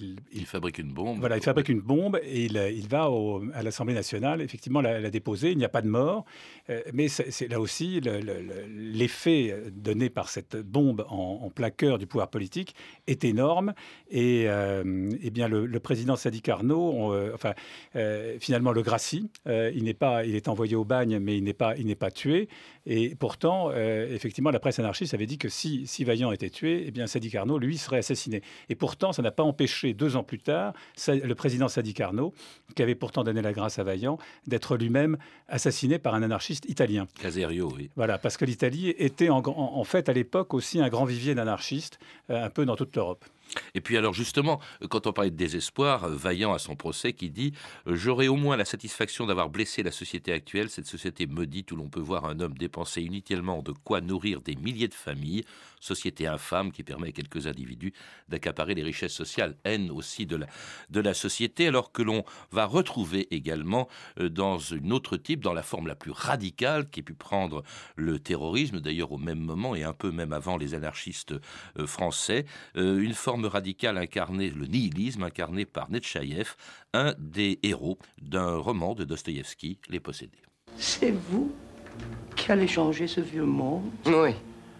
il, 0.00 0.16
Il 0.32 0.46
fabrique 0.46 0.78
une 0.78 0.92
bombe. 0.92 1.18
voilà, 1.18 1.36
il 1.36 1.42
fabrique 1.42 1.68
une 1.70 1.80
bombe 1.80 2.18
et 2.22 2.44
il, 2.44 2.56
il 2.74 2.88
va 2.88 3.10
au- 3.10 3.42
à 3.54 3.62
l'Assemblée 3.62 3.94
nationale, 3.94 4.40
effectivement, 4.42 4.80
la, 4.82 5.00
la 5.00 5.10
déposer. 5.10 5.50
Il 5.52 5.58
n'y 5.58 5.64
a 5.64 5.68
pas 5.70 5.80
de 5.82 5.88
mort, 5.88 6.24
euh, 6.68 6.80
mais 6.92 7.08
c'est 7.08 7.48
là 7.48 7.58
aussi 7.60 8.00
le- 8.00 8.20
le- 8.20 8.40
le- 8.42 8.66
l'effet 8.68 9.56
donné 9.72 10.10
par 10.10 10.28
cette 10.28 10.56
bombe 10.56 11.04
en, 11.08 11.40
en 11.42 11.50
plein 11.50 11.70
cœur 11.70 11.98
du 11.98 12.06
pouvoir 12.06 12.28
politique 12.28 12.74
est 13.06 13.24
énorme. 13.24 13.72
Et 14.10 14.44
eh 14.44 15.30
bien, 15.30 15.48
le, 15.48 15.66
le 15.66 15.80
président 15.80 16.16
Sadi 16.30 16.42
Carnot, 16.42 17.12
euh, 17.12 17.32
enfin, 17.34 17.54
euh, 17.96 18.36
finalement, 18.38 18.70
le 18.70 18.82
gracie. 18.82 19.28
Euh, 19.48 19.72
il 19.74 19.82
n'est 19.82 19.94
pas, 19.94 20.24
il 20.24 20.36
est 20.36 20.46
envoyé 20.46 20.76
au 20.76 20.84
bagne, 20.84 21.18
mais 21.18 21.36
il 21.36 21.42
n'est 21.42 21.52
pas, 21.52 21.76
il 21.76 21.86
n'est 21.86 21.96
pas 21.96 22.12
tué. 22.12 22.48
Et 22.86 23.16
pourtant, 23.16 23.72
effectivement, 23.72 24.50
la 24.50 24.60
presse 24.60 24.78
anarchiste 24.78 25.12
avait 25.12 25.26
dit 25.26 25.38
que 25.38 25.48
si, 25.48 25.86
si 25.86 26.04
Vaillant 26.04 26.30
était 26.32 26.50
tué, 26.50 26.84
eh 26.86 26.90
bien, 26.92 27.06
Sadi 27.08 27.30
Carnot, 27.30 27.58
lui, 27.58 27.76
serait 27.78 27.98
assassiné. 27.98 28.42
Et 28.68 28.74
pourtant, 28.76 29.12
ça 29.12 29.22
n'a 29.22 29.32
pas 29.32 29.42
empêché, 29.42 29.92
deux 29.92 30.14
ans 30.16 30.22
plus 30.22 30.38
tard, 30.38 30.72
le 31.08 31.32
président 31.34 31.68
Sadi 31.68 31.94
Carnot, 31.94 32.32
qui 32.76 32.82
avait 32.82 32.94
pourtant 32.94 33.24
donné 33.24 33.42
la 33.42 33.52
grâce 33.52 33.78
à 33.80 33.82
Vaillant, 33.82 34.18
d'être 34.46 34.76
lui-même 34.76 35.18
assassiné 35.48 35.98
par 35.98 36.14
un 36.14 36.22
anarchiste 36.22 36.64
italien. 36.70 37.06
Caserio, 37.20 37.70
oui. 37.76 37.90
Voilà, 37.96 38.18
parce 38.18 38.36
que 38.36 38.44
l'Italie 38.44 38.90
était 38.90 39.28
en, 39.30 39.38
en- 39.40 39.76
en 39.78 39.84
fait 39.84 40.08
à 40.08 40.12
l'époque 40.12 40.54
aussi 40.54 40.80
un 40.80 40.88
grand 40.88 41.04
vivier 41.04 41.34
d'anarchistes, 41.34 41.98
euh, 42.30 42.44
un 42.44 42.50
peu 42.50 42.64
dans 42.64 42.76
toute 42.76 42.94
l'Europe. 42.94 43.24
Et 43.74 43.80
puis 43.80 43.96
alors 43.96 44.14
justement, 44.14 44.60
quand 44.88 45.06
on 45.06 45.12
parlait 45.12 45.30
de 45.30 45.36
désespoir, 45.36 46.04
euh, 46.04 46.14
Vaillant 46.14 46.52
à 46.52 46.58
son 46.58 46.76
procès 46.76 47.12
qui 47.12 47.30
dit 47.30 47.52
euh, 47.86 47.94
J'aurai 47.94 48.28
au 48.28 48.36
moins 48.36 48.56
la 48.56 48.64
satisfaction 48.64 49.26
d'avoir 49.26 49.48
blessé 49.48 49.82
la 49.82 49.90
société 49.90 50.32
actuelle, 50.32 50.70
cette 50.70 50.86
société 50.86 51.26
maudite 51.26 51.72
où 51.72 51.76
l'on 51.76 51.88
peut 51.88 52.00
voir 52.00 52.24
un 52.24 52.40
homme 52.40 52.56
dépenser 52.56 53.02
inutilement 53.02 53.62
de 53.62 53.72
quoi 53.72 54.00
nourrir 54.00 54.40
des 54.40 54.56
milliers 54.56 54.88
de 54.88 54.94
familles, 54.94 55.44
société 55.80 56.26
infâme 56.26 56.72
qui 56.72 56.82
permet 56.82 57.08
à 57.08 57.12
quelques 57.12 57.46
individus 57.46 57.92
d'accaparer 58.28 58.74
les 58.74 58.82
richesses 58.82 59.14
sociales, 59.14 59.56
haine 59.64 59.90
aussi 59.90 60.26
de 60.26 60.36
la, 60.36 60.46
de 60.90 61.00
la 61.00 61.14
société, 61.14 61.66
alors 61.66 61.92
que 61.92 62.02
l'on 62.02 62.24
va 62.50 62.66
retrouver 62.66 63.28
également 63.34 63.88
euh, 64.18 64.28
dans 64.28 64.58
une 64.58 64.92
autre 64.92 65.16
type, 65.16 65.42
dans 65.42 65.54
la 65.54 65.62
forme 65.62 65.86
la 65.86 65.94
plus 65.94 66.12
radicale 66.12 66.88
qui 66.90 67.00
ait 67.00 67.02
pu 67.04 67.14
prendre 67.14 67.62
le 67.96 68.18
terrorisme, 68.18 68.80
d'ailleurs 68.80 69.12
au 69.12 69.18
même 69.18 69.40
moment 69.40 69.74
et 69.74 69.84
un 69.84 69.92
peu 69.92 70.10
même 70.10 70.32
avant 70.32 70.56
les 70.56 70.74
anarchistes 70.74 71.34
français, 71.86 72.44
une 72.74 73.14
forme 73.40 73.52
radicale 73.52 73.96
incarnée, 73.96 74.50
le 74.50 74.66
nihilisme 74.66 75.22
incarné 75.22 75.64
par 75.64 75.90
Netchaïev, 75.90 76.56
un 76.92 77.14
des 77.18 77.58
héros 77.62 77.98
d'un 78.20 78.56
roman 78.56 78.94
de 78.94 79.04
Dostoïevski, 79.04 79.78
Les 79.88 80.00
Possédés. 80.00 80.42
C'est 80.76 81.10
vous 81.10 81.52
qui 82.36 82.52
allez 82.52 82.68
changer 82.68 83.06
ce 83.06 83.20
vieux 83.20 83.44
monde? 83.44 83.90
Oui, 84.06 84.34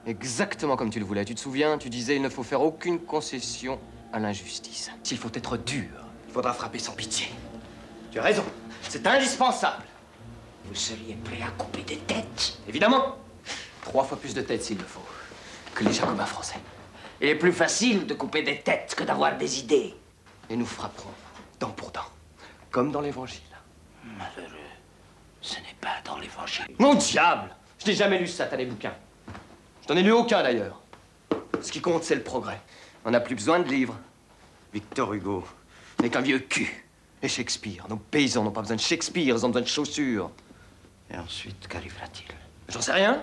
exactement 0.07 0.77
comme 0.77 0.91
tu 0.91 0.99
le 0.99 1.07
voulais. 1.07 1.25
Tu 1.25 1.35
te 1.35 1.41
souviens, 1.41 1.79
tu 1.79 1.89
disais 1.89 2.17
il 2.17 2.23
ne 2.23 2.29
faut 2.29 2.43
faire 2.43 2.61
aucune 2.61 2.99
concession 2.99 3.79
à 4.13 4.19
l'injustice. 4.19 4.91
S'il 5.03 5.17
faut 5.17 5.31
être 5.33 5.57
dur, 5.57 5.89
il 6.29 6.33
faudra 6.33 6.53
frapper 6.53 6.79
sans 6.79 6.93
pitié. 6.93 7.29
Tu 8.13 8.19
as 8.19 8.23
raison, 8.23 8.45
c'est 8.89 9.07
indispensable. 9.07 9.85
Vous 10.67 10.75
seriez 10.75 11.15
prêt 11.25 11.41
à 11.43 11.51
couper 11.53 11.83
des 11.83 11.97
têtes? 11.97 12.59
Évidemment, 12.69 13.17
trois 13.83 14.05
fois 14.05 14.19
plus 14.19 14.35
de 14.35 14.43
têtes 14.43 14.63
s'il 14.63 14.79
le 14.79 14.85
faut 14.85 15.01
que 15.75 15.85
les 15.85 15.93
jacobins 15.93 16.27
français. 16.27 16.61
Il 17.21 17.29
est 17.29 17.35
plus 17.35 17.53
facile 17.53 18.07
de 18.07 18.15
couper 18.15 18.43
des 18.43 18.61
têtes 18.61 18.95
que 18.97 19.05
d'avoir 19.05 19.37
des 19.37 19.59
idées. 19.59 19.95
Et 20.49 20.57
nous 20.57 20.67
frapperons 20.67 21.11
dent 21.59 21.71
pour 21.71 21.91
dent, 21.91 22.09
comme 22.71 22.91
dans 22.91 23.03
l'évangile. 23.03 23.43
Malheureux, 24.05 24.57
ce 25.43 25.57
n'est 25.57 25.77
pas 25.81 26.01
dans 26.05 26.19
l'évangile. 26.19 26.65
Mon 26.79 26.95
diable 26.95 27.55
Je 27.79 27.87
n'ai 27.87 27.95
jamais 27.95 28.19
lu 28.19 28.27
ça, 28.27 28.47
t'as 28.47 28.57
les 28.57 28.65
bouquins. 28.65 28.95
Je 29.87 29.93
n'en 29.93 29.99
ai 29.99 30.03
lu 30.03 30.13
aucun 30.13 30.43
d'ailleurs. 30.43 30.81
Ce 31.61 31.71
qui 31.71 31.83
compte, 31.83 32.05
c'est 32.05 32.15
le 32.15 32.23
progrès. 32.23 32.61
On 33.05 33.11
n'a 33.11 33.21
plus 33.21 33.35
besoin 33.35 33.61
de 33.61 33.69
livres. 33.69 33.99
Victor 34.73 35.13
Hugo 35.13 35.45
n'est 36.01 36.09
qu'un 36.09 36.23
vieux 36.23 36.39
cul. 36.39 36.87
Et 37.23 37.29
Shakespeare, 37.29 37.87
nos 37.91 37.97
paysans 37.97 38.45
n'ont 38.45 38.51
pas 38.51 38.63
besoin 38.63 38.77
de 38.77 38.81
Shakespeare, 38.81 39.37
ils 39.37 39.45
ont 39.45 39.49
besoin 39.49 39.61
de 39.61 39.67
chaussures. 39.67 40.31
Et 41.13 41.19
ensuite, 41.19 41.69
qu'arrivera-t-il? 41.69 42.35
J'en 42.69 42.81
sais 42.81 42.93
rien. 42.93 43.23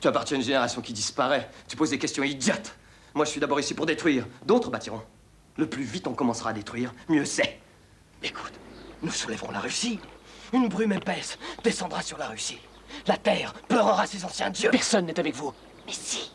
Tu 0.00 0.08
appartiens 0.08 0.36
à 0.36 0.40
une 0.40 0.44
génération 0.44 0.80
qui 0.80 0.92
disparaît. 0.92 1.48
Tu 1.68 1.76
poses 1.76 1.90
des 1.90 1.98
questions 1.98 2.24
idiotes. 2.24 2.74
Moi, 3.16 3.24
je 3.24 3.30
suis 3.30 3.40
d'abord 3.40 3.58
ici 3.58 3.72
pour 3.72 3.86
détruire. 3.86 4.26
D'autres 4.44 4.70
bâtiront. 4.70 5.00
Le 5.56 5.66
plus 5.66 5.84
vite 5.84 6.06
on 6.06 6.12
commencera 6.12 6.50
à 6.50 6.52
détruire, 6.52 6.92
mieux 7.08 7.24
c'est. 7.24 7.58
Écoute, 8.22 8.52
nous 9.02 9.10
soulèverons 9.10 9.50
la 9.52 9.60
Russie. 9.60 9.98
Une 10.52 10.68
brume 10.68 10.92
épaisse 10.92 11.38
descendra 11.64 12.02
sur 12.02 12.18
la 12.18 12.28
Russie. 12.28 12.58
La 13.06 13.16
terre 13.16 13.54
pleurera 13.68 14.06
ses 14.06 14.22
anciens 14.26 14.50
dieux. 14.50 14.70
Personne 14.70 15.06
n'est 15.06 15.18
avec 15.18 15.34
vous. 15.34 15.54
Mais 15.86 15.94
si 15.94 16.30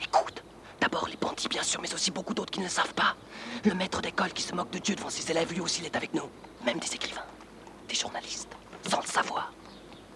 Écoute, 0.00 0.44
d'abord 0.80 1.08
les 1.08 1.16
bandits, 1.16 1.48
bien 1.48 1.64
sûr, 1.64 1.80
mais 1.82 1.92
aussi 1.92 2.12
beaucoup 2.12 2.34
d'autres 2.34 2.52
qui 2.52 2.60
ne 2.60 2.66
le 2.66 2.70
savent 2.70 2.94
pas. 2.94 3.16
Le 3.64 3.74
maître 3.74 4.00
d'école 4.00 4.32
qui 4.32 4.42
se 4.42 4.54
moque 4.54 4.70
de 4.70 4.78
Dieu 4.78 4.94
devant 4.94 5.10
ses 5.10 5.28
élèves, 5.28 5.52
lui 5.52 5.60
aussi, 5.60 5.80
il 5.80 5.86
est 5.86 5.96
avec 5.96 6.14
nous. 6.14 6.30
Même 6.64 6.78
des 6.78 6.94
écrivains, 6.94 7.26
des 7.88 7.96
journalistes, 7.96 8.52
sans 8.88 9.00
le 9.00 9.06
savoir. 9.08 9.52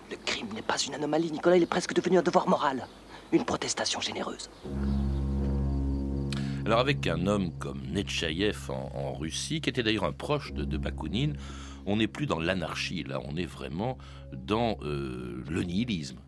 Le 0.08 0.16
crime 0.24 0.52
n'est 0.54 0.62
pas 0.62 0.78
une 0.78 0.94
anomalie, 0.94 1.32
Nicolas, 1.32 1.56
il 1.56 1.64
est 1.64 1.66
presque 1.66 1.94
devenu 1.94 2.18
un 2.18 2.22
devoir 2.22 2.48
moral. 2.48 2.86
Une 3.32 3.44
protestation 3.44 4.00
généreuse. 4.00 4.48
Alors 6.66 6.80
avec 6.80 7.06
un 7.06 7.28
homme 7.28 7.52
comme 7.60 7.80
Netchaïev 7.92 8.70
en, 8.70 9.12
Russie, 9.12 9.60
qui 9.60 9.70
était 9.70 9.84
d'ailleurs 9.84 10.02
un 10.02 10.10
proche 10.10 10.52
de, 10.52 10.76
Bakounine, 10.76 11.36
on 11.86 11.98
n'est 11.98 12.08
plus 12.08 12.26
dans 12.26 12.40
l'anarchie, 12.40 13.04
là, 13.04 13.20
on 13.24 13.36
est 13.36 13.46
vraiment 13.46 13.96
dans 14.32 14.76
euh, 14.82 15.44
le 15.48 15.62
nihilisme. 15.62 16.18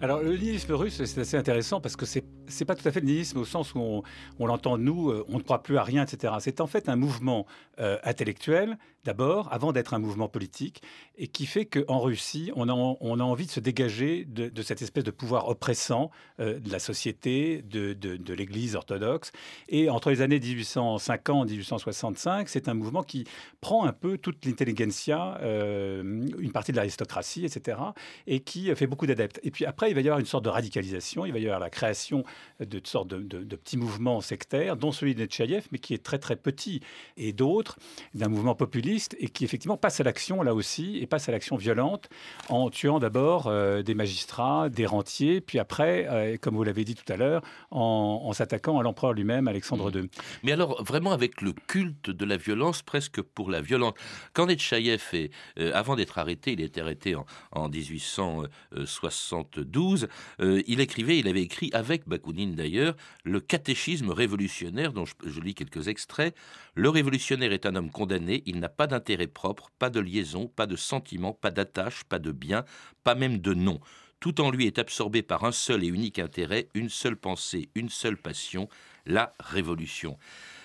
Alors 0.00 0.22
le 0.22 0.38
nihilisme 0.38 0.72
russe, 0.72 1.04
c'est 1.04 1.20
assez 1.20 1.36
intéressant 1.36 1.82
parce 1.82 1.96
que 1.96 2.06
c'est 2.06 2.24
c'est 2.46 2.64
pas 2.64 2.74
tout 2.74 2.88
à 2.88 2.92
fait 2.92 3.00
le 3.00 3.06
nihilisme 3.06 3.38
au 3.38 3.44
sens 3.44 3.74
où 3.74 3.78
on, 3.78 4.02
on 4.38 4.46
l'entend 4.46 4.78
nous, 4.78 5.10
euh, 5.10 5.26
on 5.28 5.36
ne 5.36 5.42
croit 5.42 5.62
plus 5.62 5.76
à 5.76 5.82
rien, 5.82 6.02
etc. 6.02 6.32
C'est 6.40 6.62
en 6.62 6.66
fait 6.66 6.88
un 6.88 6.96
mouvement 6.96 7.46
euh, 7.78 7.98
intellectuel 8.04 8.78
d'abord, 9.04 9.52
avant 9.52 9.72
d'être 9.72 9.94
un 9.94 9.98
mouvement 9.98 10.28
politique, 10.28 10.82
et 11.16 11.28
qui 11.28 11.46
fait 11.46 11.66
qu'en 11.66 12.00
Russie, 12.00 12.50
on 12.56 12.68
a, 12.68 12.72
envie 12.72 13.46
de 13.46 13.50
se 13.50 13.60
dégager 13.60 14.24
de, 14.24 14.62
cette 14.62 14.82
espèce 14.82 15.04
de 15.04 15.10
pouvoir 15.10 15.48
oppressant 15.48 16.10
euh, 16.40 16.58
de 16.58 16.70
la 16.70 16.78
société, 16.78 17.62
de, 17.62 18.34
l'Église 18.34 18.74
orthodoxe. 18.74 19.32
Et 19.68 19.88
entre 19.88 20.10
les 20.10 20.20
années 20.20 20.40
1850 20.40 21.48
et 21.48 21.52
1865, 21.52 22.48
c'est 22.48 22.68
un 22.68 22.74
mouvement 22.74 23.02
qui 23.02 23.24
prend 23.60 23.84
un 23.84 23.92
peu 23.92 24.18
toute 24.18 24.44
l'intelligentsia, 24.44 25.38
euh, 25.42 26.02
une 26.38 26.52
partie 26.52 26.72
de 26.72 26.76
l'aristocratie, 26.76 27.44
etc., 27.44 27.78
et 28.26 28.40
qui 28.40 28.74
fait 28.74 28.86
beaucoup 28.86 29.06
d'adeptes. 29.06 29.40
Et 29.42 29.50
puis 29.50 29.66
après, 29.66 29.90
il 29.90 29.94
va 29.94 30.00
y 30.00 30.08
avoir 30.08 30.18
une 30.18 30.26
sorte 30.26 30.44
de 30.44 30.50
radicalisation, 30.50 31.26
il 31.26 31.32
va 31.32 31.38
y 31.38 31.44
avoir 31.44 31.60
la 31.60 31.70
création 31.70 32.24
de 32.60 32.80
sortes 32.84 33.08
de, 33.08 33.56
petits 33.56 33.76
mouvements 33.76 34.20
sectaires, 34.20 34.76
dont 34.76 34.92
celui 34.92 35.14
de 35.14 35.20
Netchaïev, 35.20 35.66
mais 35.72 35.78
qui 35.78 35.94
est 35.94 36.02
très 36.02 36.18
très 36.18 36.36
petit, 36.36 36.80
et 37.16 37.32
d'autres 37.32 37.78
d'un 38.14 38.28
mouvement 38.28 38.54
populiste, 38.54 38.93
et 39.18 39.28
qui 39.28 39.44
effectivement 39.44 39.76
passe 39.76 40.00
à 40.00 40.04
l'action 40.04 40.42
là 40.42 40.54
aussi, 40.54 40.98
et 40.98 41.06
passe 41.06 41.28
à 41.28 41.32
l'action 41.32 41.56
violente, 41.56 42.08
en 42.48 42.70
tuant 42.70 42.98
d'abord 42.98 43.46
euh, 43.46 43.82
des 43.82 43.94
magistrats, 43.94 44.68
des 44.68 44.86
rentiers, 44.86 45.40
puis 45.40 45.58
après, 45.58 46.06
euh, 46.08 46.36
comme 46.40 46.56
vous 46.56 46.64
l'avez 46.64 46.84
dit 46.84 46.94
tout 46.94 47.10
à 47.12 47.16
l'heure, 47.16 47.42
en, 47.70 48.22
en 48.24 48.32
s'attaquant 48.32 48.78
à 48.78 48.82
l'empereur 48.82 49.12
lui-même, 49.12 49.48
Alexandre 49.48 49.90
II. 49.94 50.08
Mais 50.42 50.52
alors, 50.52 50.82
vraiment 50.82 51.12
avec 51.12 51.42
le 51.42 51.52
culte 51.52 52.10
de 52.10 52.24
la 52.24 52.36
violence, 52.36 52.82
presque 52.82 53.22
pour 53.22 53.50
la 53.50 53.60
violence. 53.60 53.94
Quand 54.32 54.46
Netchaïev, 54.46 55.02
est, 55.12 55.30
euh, 55.58 55.70
avant 55.74 55.96
d'être 55.96 56.18
arrêté, 56.18 56.52
il 56.52 56.60
était 56.60 56.80
arrêté 56.80 57.14
en, 57.14 57.26
en 57.52 57.68
1872, 57.68 60.08
euh, 60.40 60.62
il 60.66 60.80
écrivait, 60.80 61.18
il 61.18 61.28
avait 61.28 61.42
écrit 61.42 61.70
avec 61.72 62.08
Bakounine 62.08 62.54
d'ailleurs, 62.54 62.96
le 63.24 63.40
catéchisme 63.40 64.10
révolutionnaire, 64.10 64.92
dont 64.92 65.04
je, 65.04 65.14
je, 65.24 65.40
lis 65.40 65.54
quelques 65.54 65.88
extraits. 65.88 66.34
Le 66.74 66.88
révolutionnaire 66.88 67.52
est 67.52 67.66
un 67.66 67.76
homme 67.76 67.90
condamné, 67.90 68.42
il 68.46 68.60
n'a 68.60 68.68
pas 68.68 68.83
d'intérêt 68.86 69.26
propre, 69.26 69.70
pas 69.78 69.90
de 69.90 70.00
liaison, 70.00 70.48
pas 70.48 70.66
de 70.66 70.76
sentiment, 70.76 71.32
pas 71.32 71.50
d'attache, 71.50 72.04
pas 72.04 72.18
de 72.18 72.32
bien, 72.32 72.64
pas 73.02 73.14
même 73.14 73.38
de 73.38 73.54
nom. 73.54 73.80
Tout 74.20 74.40
en 74.40 74.50
lui 74.50 74.66
est 74.66 74.78
absorbé 74.78 75.22
par 75.22 75.44
un 75.44 75.52
seul 75.52 75.84
et 75.84 75.88
unique 75.88 76.18
intérêt, 76.18 76.68
une 76.74 76.88
seule 76.88 77.16
pensée, 77.16 77.68
une 77.74 77.90
seule 77.90 78.16
passion, 78.16 78.68
la 79.06 79.34
révolution. 79.38 80.16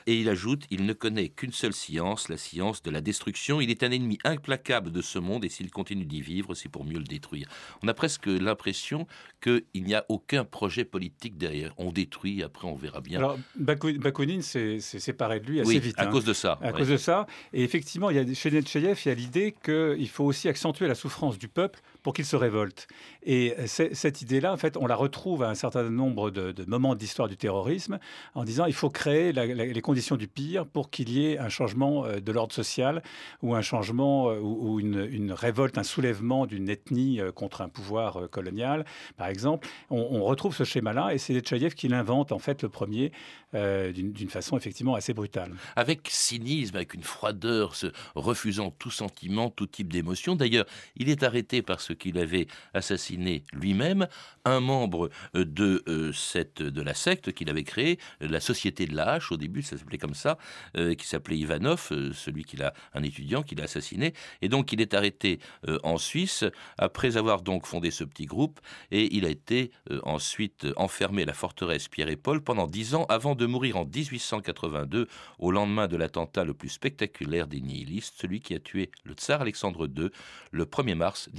Et 0.10 0.16
il 0.16 0.28
ajoute, 0.28 0.66
il 0.72 0.88
ne 0.88 0.94
connaît 0.94 1.30
qu'une 1.30 1.52
seule 1.52 1.72
science, 1.72 2.30
la 2.30 2.38
science 2.38 2.82
de 2.82 2.90
la 2.90 3.00
destruction. 3.00 3.62
Il 3.62 3.70
est 3.70 3.84
un 3.84 3.92
ennemi 3.92 4.18
implacable 4.24 4.92
de 4.92 5.04
ce 5.04 5.20
monde 5.20 5.46
et 5.46 5.50
s'il 5.50 5.70
continue 5.70 6.08
d'y 6.08 6.22
vivre, 6.22 6.56
c'est 6.56 6.68
pour 6.68 6.84
mieux 6.84 6.98
le 6.98 7.04
détruire. 7.04 7.48
On 7.84 7.88
a 7.88 7.94
presque 7.94 8.26
l'impression 8.26 9.06
qu'il 9.40 9.62
n'y 9.76 9.94
a 9.94 10.08
aucun 10.10 10.46
projet 10.46 10.84
politique 10.84 11.38
derrière. 11.38 11.76
On 11.78 11.92
détruit, 11.92 12.42
après 12.42 12.68
on 12.68 12.74
verra 12.74 13.02
bien. 13.02 13.20
Alors, 13.20 13.38
Bakounine 13.56 14.42
s'est 14.42 14.80
séparé 14.80 15.42
de 15.42 15.46
lui 15.46 15.60
assez 15.60 15.70
oui, 15.70 15.80
vite. 15.80 16.00
à 16.00 16.08
hein, 16.08 16.12
cause 16.12 16.26
de 16.26 16.34
ça. 16.34 16.54
À 16.54 16.72
ouais. 16.72 16.74
cause 16.80 16.90
de 16.90 16.98
ça. 16.98 17.28
Et 17.54 17.62
effectivement, 17.64 18.10
il 18.10 18.16
y 18.16 18.20
a, 18.20 18.34
chez 18.34 18.50
Netchayev, 18.50 19.00
il 19.06 19.10
y 19.10 19.12
a 19.12 19.16
l'idée 19.16 19.56
qu'il 19.64 20.10
faut 20.10 20.24
aussi 20.24 20.50
accentuer 20.50 20.88
la 20.88 20.96
souffrance 20.96 21.38
du 21.38 21.50
peuple 21.50 21.82
pour 22.10 22.16
qu'il 22.16 22.26
se 22.26 22.36
révolte. 22.36 22.88
Et 23.22 23.54
cette 23.68 24.24
idée-là, 24.24 24.52
en 24.52 24.58
fait, 24.58 24.78
on 24.78 24.88
la 24.88 24.96
retrouve 24.96 25.44
à 25.44 25.50
un 25.50 25.54
certain 25.54 25.88
nombre 25.92 26.32
de, 26.32 26.52
de 26.52 26.66
moments 26.66 26.96
de 26.96 27.00
l'histoire 27.00 27.28
du 27.28 27.38
terrorisme 27.38 28.00
en 28.34 28.44
disant 28.44 28.66
il 28.66 28.74
faut 28.74 28.90
créer 28.90 29.32
les 29.32 29.82
conditions 29.82 30.16
du 30.16 30.28
pire 30.28 30.66
pour 30.66 30.90
qu'il 30.90 31.10
y 31.10 31.28
ait 31.28 31.38
un 31.38 31.50
changement 31.50 32.06
euh, 32.06 32.20
de 32.20 32.32
l'ordre 32.32 32.52
social 32.52 33.04
ou 33.44 33.54
un 33.54 33.62
changement 33.62 34.32
euh, 34.32 34.40
ou, 34.40 34.80
une, 34.80 35.32
révolte, 35.32 35.78
un 35.78 35.84
soulèvement 35.84 36.48
d'une 36.48 36.68
ethnie 36.68 37.22
euh, 37.22 37.32
contre 37.32 37.62
un 37.62 37.70
pouvoir 37.70 38.28
colonial, 38.32 38.86
par 39.16 39.28
exemple. 39.28 39.68
On, 39.92 40.24
retrouve 40.24 40.56
ce 40.56 40.64
schéma-là 40.64 41.14
et 41.14 41.20
c'est 41.20 41.34
Netchayev 41.34 41.76
qui 41.76 41.90
l'invente 41.90 42.32
en 42.32 42.40
fait 42.40 42.64
le 42.64 42.70
premier 42.70 43.12
euh, 43.56 43.92
d'une 43.92 44.30
façon 44.30 44.58
effectivement 44.58 44.94
assez 44.94 45.12
brutale. 45.12 45.56
Avec 45.76 46.08
cynisme, 46.08 46.76
avec 46.76 46.94
une 46.94 47.02
froideur, 47.02 47.76
se 47.76 47.88
refusant 48.14 48.70
tout 48.70 48.92
sentiment, 48.92 49.50
tout 49.50 49.66
type 49.66 49.92
d'émotion. 49.92 50.36
D'ailleurs, 50.36 50.68
il 50.96 51.10
est 51.10 51.24
arrêté 51.24 51.64
parce 51.64 51.96
qu'il 52.00 52.18
avait 52.18 52.48
assassiné 52.74 53.44
lui-même 53.54 54.08
un 54.46 54.60
membre 54.60 55.10
de 55.36 55.84
euh, 55.88 56.12
cette 56.14 56.64
de 56.64 56.82
la 56.82 56.94
secte 56.94 57.34
qu'il 57.34 57.50
avait 57.50 57.64
créée, 57.64 58.00
la 58.22 58.40
Société 58.40 58.86
de 58.86 58.96
la 58.96 59.14
hache. 59.14 59.32
Au 59.32 59.38
début, 59.38 59.62
ça 59.62 59.78
s'appelait 59.78 59.98
comme 59.98 60.14
ça, 60.14 60.38
euh, 60.78 60.96
qui 60.96 61.08
s'appelait 61.08 61.38
Ivanov, 61.38 61.90
euh, 61.92 62.12
celui 62.14 62.44
qui 62.44 62.62
a 62.62 62.74
un 62.94 63.04
étudiant 63.04 63.44
qu'il 63.44 63.62
a 63.62 63.66
assassiné. 63.66 64.14
Et 64.42 64.50
donc, 64.50 64.72
il 64.72 64.82
est 64.82 64.94
arrêté 64.94 65.40
euh, 65.68 65.80
en 65.84 65.98
Suisse 65.98 66.46
après 66.78 67.18
avoir 67.18 67.42
donc 67.42 67.66
fondé 67.66 67.92
ce 67.92 68.04
petit 68.04 68.26
groupe, 68.26 68.60
et 68.92 69.16
il 69.16 69.26
a 69.26 69.30
été 69.30 69.72
euh, 69.92 70.00
ensuite 70.04 70.68
enfermé 70.76 71.24
à 71.24 71.26
la 71.26 71.34
forteresse 71.34 71.88
Pierre 71.88 72.10
et 72.10 72.16
Paul 72.16 72.42
pendant 72.42 72.68
dix 72.68 72.96
ans 72.96 73.06
avant 73.10 73.36
de 73.36 73.46
mourir 73.46 73.78
en 73.78 73.86
1882 73.86 75.08
au 75.40 75.52
lendemain 75.52 75.88
de 75.88 75.98
l'attentat 75.98 76.44
le 76.44 76.54
plus 76.54 76.70
spectaculaire 76.70 77.48
des 77.48 77.62
nihilistes, 77.62 78.16
celui 78.18 78.42
qui 78.42 78.54
a 78.54 78.60
tué 78.60 78.92
le 79.04 79.14
tsar 79.14 79.42
Alexandre 79.42 79.88
II 79.88 80.10
le 80.52 80.66
1er 80.66 80.96
mars 80.96 81.30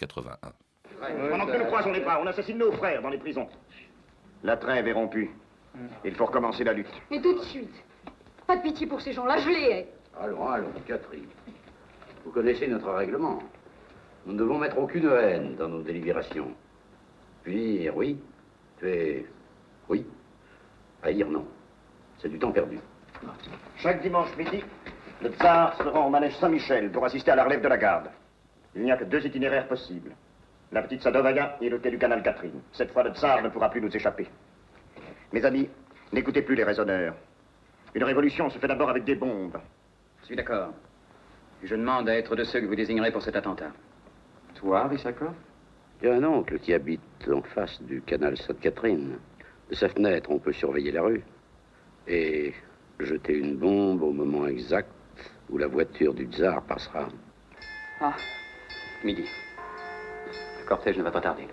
1881. 0.00 0.52
Pendant 1.30 1.46
que 1.46 1.56
nous 1.56 1.64
croisons 1.64 1.92
les 1.92 2.00
bras, 2.00 2.20
on 2.20 2.26
assassine 2.26 2.58
nos 2.58 2.72
frères 2.72 3.02
dans 3.02 3.08
les 3.08 3.18
prisons. 3.18 3.48
La 4.42 4.56
trêve 4.56 4.86
est 4.88 4.92
rompue. 4.92 5.30
Il 6.04 6.14
faut 6.14 6.26
recommencer 6.26 6.64
la 6.64 6.72
lutte. 6.72 6.90
Mais 7.10 7.20
tout 7.20 7.34
de 7.34 7.44
suite. 7.44 7.74
Pas 8.46 8.56
de 8.56 8.62
pitié 8.62 8.86
pour 8.86 9.00
ces 9.00 9.12
gens-là, 9.12 9.38
je 9.38 9.48
les 9.48 9.62
hais. 9.70 9.88
Allons, 10.20 10.48
allons, 10.48 10.72
Catherine. 10.86 11.26
Vous 12.24 12.32
connaissez 12.32 12.66
notre 12.66 12.90
règlement. 12.90 13.38
Nous 14.26 14.32
ne 14.34 14.38
devons 14.38 14.58
mettre 14.58 14.78
aucune 14.78 15.08
haine 15.08 15.54
dans 15.56 15.68
nos 15.68 15.82
délibérations. 15.82 16.52
Punir, 17.44 17.96
oui. 17.96 18.18
Tuer, 18.78 19.26
oui. 19.88 20.06
Haïr, 21.02 21.28
non. 21.28 21.46
C'est 22.18 22.28
du 22.28 22.38
temps 22.38 22.52
perdu. 22.52 22.78
Chaque 23.76 24.02
dimanche 24.02 24.36
midi, 24.36 24.62
le 25.22 25.30
tsar 25.30 25.76
se 25.76 25.82
rend 25.84 26.06
au 26.06 26.10
manège 26.10 26.36
Saint-Michel 26.36 26.90
pour 26.90 27.04
assister 27.04 27.30
à 27.30 27.36
la 27.36 27.44
relève 27.44 27.62
de 27.62 27.68
la 27.68 27.78
garde. 27.78 28.10
Il 28.74 28.82
n'y 28.82 28.92
a 28.92 28.96
que 28.96 29.04
deux 29.04 29.24
itinéraires 29.26 29.66
possibles. 29.66 30.12
La 30.72 30.82
petite 30.82 31.02
Sadovaya 31.02 31.56
et 31.60 31.68
le 31.68 31.78
quai 31.78 31.90
du 31.90 31.98
canal 31.98 32.22
Catherine. 32.22 32.60
Cette 32.72 32.92
fois, 32.92 33.02
le 33.02 33.10
tsar 33.10 33.42
ne 33.42 33.48
pourra 33.48 33.70
plus 33.70 33.80
nous 33.80 33.94
échapper. 33.94 34.28
Mes 35.32 35.44
amis, 35.44 35.68
n'écoutez 36.12 36.42
plus 36.42 36.54
les 36.54 36.64
raisonneurs. 36.64 37.14
Une 37.94 38.04
révolution 38.04 38.48
se 38.50 38.58
fait 38.58 38.68
d'abord 38.68 38.90
avec 38.90 39.04
des 39.04 39.16
bombes. 39.16 39.58
Je 40.20 40.26
suis 40.26 40.36
d'accord. 40.36 40.72
Je 41.62 41.74
demande 41.74 42.08
à 42.08 42.14
être 42.14 42.36
de 42.36 42.44
ceux 42.44 42.60
que 42.60 42.66
vous 42.66 42.76
désignerez 42.76 43.10
pour 43.10 43.22
cet 43.22 43.34
attentat. 43.34 43.72
Toi, 44.54 44.86
Rissakov 44.86 45.34
J'ai 46.00 46.12
un 46.12 46.22
oncle 46.22 46.58
qui 46.60 46.72
habite 46.72 47.00
en 47.28 47.42
face 47.42 47.82
du 47.82 48.00
canal 48.02 48.36
Sainte-Catherine. 48.36 49.18
De 49.68 49.74
sa 49.74 49.88
fenêtre, 49.88 50.30
on 50.30 50.38
peut 50.38 50.52
surveiller 50.52 50.92
la 50.92 51.02
rue. 51.02 51.24
Et 52.06 52.54
jeter 53.00 53.36
une 53.36 53.56
bombe 53.56 54.02
au 54.02 54.12
moment 54.12 54.46
exact 54.46 54.88
où 55.48 55.58
la 55.58 55.66
voiture 55.66 56.14
du 56.14 56.26
tsar 56.26 56.62
passera. 56.62 57.08
Ah, 58.00 58.14
midi. 59.04 59.24
Le 60.60 60.66
cortège 60.66 60.98
ne 60.98 61.02
va 61.02 61.10
pas 61.10 61.20
tarder. 61.20 61.48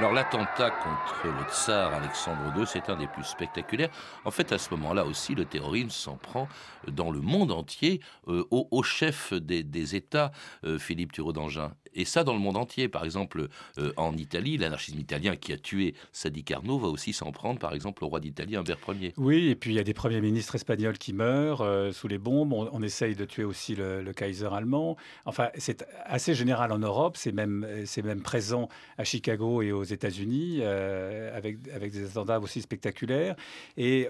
Alors 0.00 0.14
l'attentat 0.14 0.70
contre 0.70 1.26
le 1.26 1.52
tsar 1.52 1.92
Alexandre 1.92 2.40
II, 2.56 2.64
c'est 2.66 2.88
un 2.88 2.96
des 2.96 3.06
plus 3.06 3.22
spectaculaires. 3.22 3.90
En 4.24 4.30
fait, 4.30 4.50
à 4.50 4.56
ce 4.56 4.70
moment-là 4.70 5.04
aussi, 5.04 5.34
le 5.34 5.44
terrorisme 5.44 5.90
s'en 5.90 6.16
prend 6.16 6.48
dans 6.88 7.10
le 7.10 7.20
monde 7.20 7.52
entier 7.52 8.00
euh, 8.26 8.42
au, 8.50 8.82
chef 8.82 9.34
des, 9.34 9.62
des 9.62 9.96
États, 9.96 10.32
euh, 10.64 10.78
Philippe 10.78 11.12
Thureau 11.12 11.34
d'Angin. 11.34 11.72
Et 11.94 12.04
ça 12.04 12.24
dans 12.24 12.32
le 12.32 12.38
monde 12.38 12.56
entier. 12.56 12.88
Par 12.88 13.04
exemple, 13.04 13.48
euh, 13.78 13.92
en 13.96 14.16
Italie, 14.16 14.56
l'anarchisme 14.56 14.98
italien 14.98 15.36
qui 15.36 15.52
a 15.52 15.56
tué 15.56 15.94
Sadi 16.12 16.44
Carnot 16.44 16.78
va 16.78 16.88
aussi 16.88 17.12
s'en 17.12 17.32
prendre, 17.32 17.58
par 17.58 17.74
exemple, 17.74 18.04
au 18.04 18.08
roi 18.08 18.20
d'Italie, 18.20 18.56
Humbert 18.56 18.78
Ier. 18.88 19.12
Oui, 19.16 19.48
et 19.48 19.54
puis 19.54 19.70
il 19.70 19.76
y 19.76 19.78
a 19.78 19.84
des 19.84 19.94
premiers 19.94 20.20
ministres 20.20 20.54
espagnols 20.54 20.98
qui 20.98 21.12
meurent 21.12 21.62
euh, 21.62 21.92
sous 21.92 22.08
les 22.08 22.18
bombes. 22.18 22.52
On, 22.52 22.68
on, 22.72 22.82
essaye 22.82 23.14
de 23.14 23.24
tuer 23.24 23.44
aussi 23.44 23.74
le, 23.74 24.02
le 24.02 24.12
Kaiser 24.12 24.48
allemand. 24.52 24.96
Enfin, 25.24 25.48
c'est 25.56 25.84
assez 26.04 26.34
général 26.34 26.72
en 26.72 26.78
Europe. 26.78 27.16
C'est 27.16 27.32
même, 27.32 27.66
c'est 27.84 28.02
même 28.02 28.22
présent 28.22 28.68
à 28.98 29.04
Chicago 29.04 29.62
et 29.62 29.72
aux 29.72 29.84
États-Unis, 29.84 30.58
euh, 30.60 31.36
avec, 31.36 31.58
avec 31.74 31.92
des 31.92 32.04
attentats 32.04 32.40
aussi 32.40 32.62
spectaculaires. 32.62 33.36
Et 33.76 34.08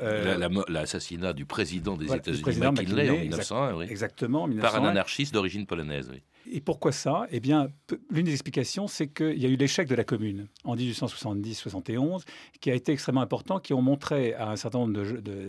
l'assassinat 0.68 1.32
du 1.32 1.44
président 1.44 1.96
des 1.96 2.06
voilà, 2.06 2.20
États-Unis, 2.20 2.60
McKinley, 2.60 3.10
en 3.10 3.18
1901, 3.18 3.74
oui. 3.74 3.86
Exactement. 3.88 4.46
1901. 4.46 4.70
Par 4.70 4.82
un 4.82 4.88
anarchiste 4.88 5.34
d'origine 5.34 5.66
polonaise, 5.66 6.08
oui. 6.12 6.22
Et 6.52 6.60
pourquoi 6.60 6.90
ça? 6.90 7.26
Eh 7.30 7.38
bien, 7.38 7.68
l'une 8.10 8.24
des 8.24 8.32
explications, 8.32 8.88
c'est 8.88 9.08
qu'il 9.08 9.38
y 9.38 9.46
a 9.46 9.48
eu 9.48 9.56
l'échec 9.56 9.86
de 9.86 9.94
la 9.94 10.02
commune 10.02 10.48
en 10.64 10.74
1870-71, 10.74 12.22
qui 12.60 12.70
a 12.70 12.74
été 12.74 12.92
extrêmement 12.92 13.20
important, 13.20 13.60
qui 13.60 13.72
ont 13.72 13.82
montré 13.82 14.34
à 14.34 14.50
un 14.50 14.56
certain 14.56 14.80
nombre 14.80 15.00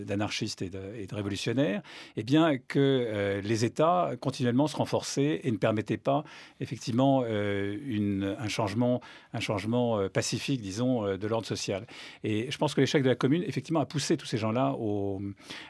d'anarchistes 0.04 0.62
et, 0.62 0.70
de, 0.70 1.14
révolutionnaires 1.14 1.82
eh 2.16 2.22
bien, 2.22 2.56
que 2.56 2.78
euh, 2.78 3.40
les 3.40 3.64
États 3.64 4.12
continuellement 4.20 4.68
se 4.68 4.76
renforçaient 4.76 5.40
et 5.42 5.50
ne 5.50 5.56
permettaient 5.56 5.96
pas 5.96 6.24
effectivement 6.60 7.24
euh, 7.26 8.36
un 8.38 8.48
changement, 8.48 9.00
un 9.32 9.40
changement 9.40 9.98
euh, 9.98 10.08
pacifique, 10.08 10.60
disons, 10.60 11.16
de 11.16 11.26
l'ordre 11.26 11.46
social. 11.46 11.86
Et 12.22 12.50
je 12.50 12.58
pense 12.58 12.74
que 12.74 12.80
l'échec 12.80 13.02
de 13.02 13.08
la 13.08 13.16
commune, 13.16 13.42
effectivement, 13.42 13.80
a 13.80 13.86
poussé 13.86 14.16
tous 14.16 14.26
ces 14.26 14.38
gens-là 14.38 14.76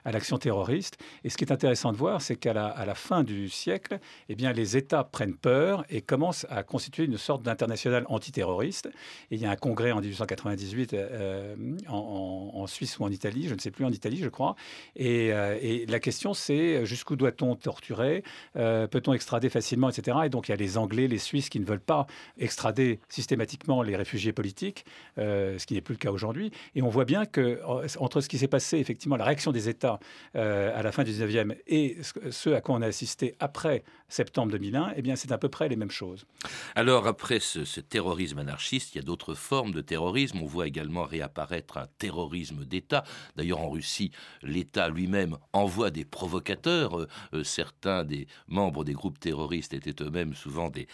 à 0.04 0.12
l'action 0.12 0.36
terroriste. 0.38 0.98
Et 1.24 1.30
ce 1.30 1.38
qui 1.38 1.44
est 1.44 1.52
intéressant 1.52 1.92
de 1.92 1.96
voir, 1.96 2.20
c'est 2.20 2.36
qu'à 2.36 2.52
la, 2.52 2.84
la 2.84 2.94
fin 2.94 3.24
du 3.24 3.48
siècle, 3.48 3.98
eh 4.28 4.34
bien, 4.34 4.52
les 4.52 4.76
États 4.76 5.04
prennent 5.22 5.36
peur 5.36 5.84
et 5.88 6.00
commencent 6.00 6.46
à 6.50 6.64
constituer 6.64 7.04
une 7.04 7.16
sorte 7.16 7.44
d'international 7.44 8.04
antiterroriste. 8.08 8.86
Et 9.30 9.36
il 9.36 9.40
y 9.40 9.46
a 9.46 9.50
un 9.50 9.56
congrès 9.56 9.92
en 9.92 10.00
1898 10.00 10.94
euh, 10.94 11.54
en, 11.88 12.66
Suisse 12.66 12.98
ou 12.98 13.04
en 13.04 13.10
Italie, 13.10 13.46
je 13.48 13.54
ne 13.54 13.60
sais 13.60 13.70
plus, 13.70 13.84
en 13.84 13.92
Italie, 13.92 14.18
je 14.18 14.28
crois. 14.28 14.56
Et, 14.96 15.32
euh, 15.32 15.84
la 15.86 16.00
question, 16.00 16.34
c'est 16.34 16.84
jusqu'où 16.86 17.14
doit-on 17.14 17.54
torturer? 17.54 18.24
Euh, 18.56 18.88
Peut-on 18.88 19.12
extrader 19.12 19.48
facilement, 19.48 19.90
etc. 19.90 20.18
Et 20.24 20.28
donc, 20.28 20.48
il 20.48 20.52
y 20.52 20.54
a 20.54 20.56
les 20.56 20.76
Anglais, 20.76 21.06
les 21.06 21.18
Suisses 21.18 21.48
qui 21.48 21.60
ne 21.60 21.64
veulent 21.64 21.80
pas 21.80 22.06
extrader 22.38 22.98
systématiquement 23.08 23.82
les 23.82 23.94
réfugiés 23.94 24.32
politiques, 24.32 24.84
ce 25.16 25.64
qui 25.66 25.74
n'est 25.74 25.80
plus 25.80 25.94
le 25.94 25.98
cas 25.98 26.10
aujourd'hui. 26.10 26.50
Et 26.74 26.82
on 26.82 26.88
voit 26.88 27.04
bien 27.04 27.26
que 27.26 27.60
entre 27.98 28.20
ce 28.20 28.28
qui 28.28 28.38
s'est 28.38 28.48
passé, 28.48 28.78
effectivement, 28.78 29.16
la 29.16 29.24
réaction 29.24 29.52
des 29.52 29.68
États 29.68 30.00
à 30.34 30.82
la 30.82 30.92
fin 30.92 31.04
du 31.04 31.12
19e 31.12 31.54
et 31.66 31.98
ce 32.30 32.50
à 32.50 32.60
quoi 32.60 32.74
on 32.74 32.82
a 32.82 32.86
assisté 32.86 33.34
après 33.38 33.84
septembre 34.12 34.52
2001, 34.52 34.92
eh 34.96 35.02
bien, 35.02 35.16
c'est 35.16 35.32
à 35.32 35.38
peu 35.38 35.48
près 35.48 35.68
les 35.68 35.76
mêmes 35.76 35.90
choses. 35.90 36.26
Alors, 36.74 37.06
après 37.06 37.40
ce, 37.40 37.80
terrorisme 37.80 38.38
anarchiste, 38.38 38.94
il 38.94 38.98
y 38.98 39.00
a 39.00 39.04
d'autres 39.04 39.34
formes 39.34 39.72
de 39.72 39.80
terrorisme. 39.80 40.40
On 40.42 40.46
voit 40.46 40.66
également 40.66 41.04
réapparaître 41.04 41.78
un 41.78 41.88
terrorisme 41.98 42.64
d'État. 42.64 43.04
D'ailleurs, 43.36 43.60
en 43.60 43.70
Russie, 43.70 44.10
l'État 44.42 44.88
lui-même 44.90 45.38
envoie 45.52 45.90
des 45.90 46.04
provocateurs. 46.04 47.00
Euh, 47.00 47.08
euh, 47.32 47.44
certains 47.44 48.04
des 48.04 48.26
membres 48.48 48.84
des 48.84 48.92
groupes 48.92 49.18
terroristes 49.18 49.72
étaient 49.72 50.02
eux-mêmes 50.02 50.34
souvent 50.34 50.70
des, 50.70 50.86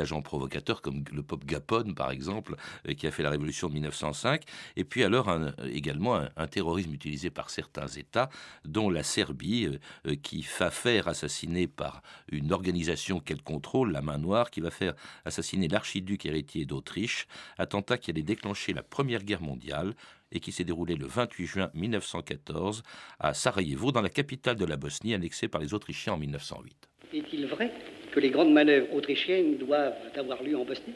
agents 0.00 0.22
provocateurs, 0.22 0.80
comme 0.80 1.04
le 1.12 1.22
pop 1.22 1.44
Gapon, 1.44 1.92
par 1.94 2.10
exemple, 2.10 2.56
euh, 2.88 2.94
qui 2.94 3.06
a 3.06 3.10
fait 3.10 3.22
la 3.22 3.30
révolution 3.30 3.68
de 3.68 3.74
1905. 3.74 4.44
Et 4.76 4.84
puis 4.84 5.04
alors, 5.04 5.28
également, 5.64 6.26
un, 6.36 6.46
terrorisme 6.46 6.94
utilisé 6.94 7.30
par 7.30 7.50
certains 7.50 7.86
États, 7.86 8.30
dont 8.64 8.88
la 8.88 9.02
Serbie, 9.02 9.78
qui 10.22 10.46
va 10.58 10.70
faire 10.70 11.08
assassiner 11.08 11.66
par 11.66 12.02
une 12.30 12.52
organisation 12.52 12.61
organisation 12.62 13.18
qu'elle 13.18 13.42
contrôle, 13.42 13.90
la 13.90 14.02
Main 14.02 14.18
Noire, 14.18 14.50
qui 14.50 14.60
va 14.60 14.70
faire 14.70 14.94
assassiner 15.24 15.66
l'archiduc 15.66 16.24
héritier 16.24 16.64
d'Autriche, 16.64 17.26
attentat 17.58 17.98
qui 17.98 18.12
allait 18.12 18.22
déclencher 18.22 18.72
la 18.72 18.84
Première 18.84 19.24
Guerre 19.24 19.42
mondiale 19.42 19.94
et 20.30 20.38
qui 20.38 20.52
s'est 20.52 20.62
déroulé 20.62 20.94
le 20.94 21.06
28 21.06 21.46
juin 21.46 21.70
1914 21.74 22.84
à 23.18 23.34
Sarajevo, 23.34 23.90
dans 23.90 24.00
la 24.00 24.08
capitale 24.08 24.54
de 24.54 24.64
la 24.64 24.76
Bosnie, 24.76 25.12
annexée 25.12 25.48
par 25.48 25.60
les 25.60 25.74
Autrichiens 25.74 26.12
en 26.12 26.18
1908. 26.18 26.88
Est-il 27.12 27.46
vrai 27.46 27.72
que 28.12 28.20
les 28.20 28.30
grandes 28.30 28.52
manœuvres 28.52 28.94
autrichiennes 28.94 29.58
doivent 29.58 29.96
avoir 30.16 30.40
lieu 30.42 30.56
en 30.56 30.64
Bosnie? 30.64 30.94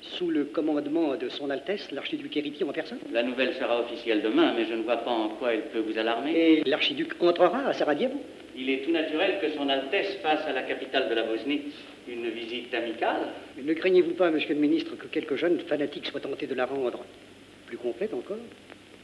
Sous 0.00 0.30
le 0.30 0.44
commandement 0.44 1.16
de 1.16 1.28
son 1.28 1.50
Altesse, 1.50 1.90
l'archiduc 1.90 2.36
héritier 2.36 2.64
en 2.64 2.72
personne? 2.72 3.00
La 3.12 3.24
nouvelle 3.24 3.52
sera 3.54 3.80
officielle 3.80 4.22
demain, 4.22 4.54
mais 4.54 4.64
je 4.66 4.74
ne 4.74 4.84
vois 4.84 4.98
pas 4.98 5.10
en 5.10 5.30
quoi 5.30 5.54
elle 5.54 5.70
peut 5.70 5.80
vous 5.80 5.98
alarmer. 5.98 6.32
Et 6.32 6.64
l'archiduc 6.64 7.20
entrera 7.20 7.66
à 7.66 7.72
Sarajevo? 7.72 8.22
Il 8.60 8.68
est 8.70 8.78
tout 8.78 8.90
naturel 8.90 9.38
que 9.40 9.50
son 9.50 9.68
Altesse 9.68 10.16
fasse 10.20 10.44
à 10.48 10.52
la 10.52 10.62
capitale 10.62 11.08
de 11.08 11.14
la 11.14 11.22
Bosnie 11.22 11.62
une 12.08 12.28
visite 12.28 12.74
amicale. 12.74 13.28
Ne 13.62 13.72
craignez-vous 13.72 14.14
pas, 14.14 14.32
monsieur 14.32 14.54
le 14.54 14.60
ministre, 14.60 14.96
que 14.96 15.06
quelques 15.06 15.36
jeunes 15.36 15.60
fanatiques 15.60 16.06
soient 16.06 16.20
tentés 16.20 16.48
de 16.48 16.56
la 16.56 16.66
rendre 16.66 17.04
plus 17.66 17.76
complète 17.76 18.12
encore? 18.12 18.38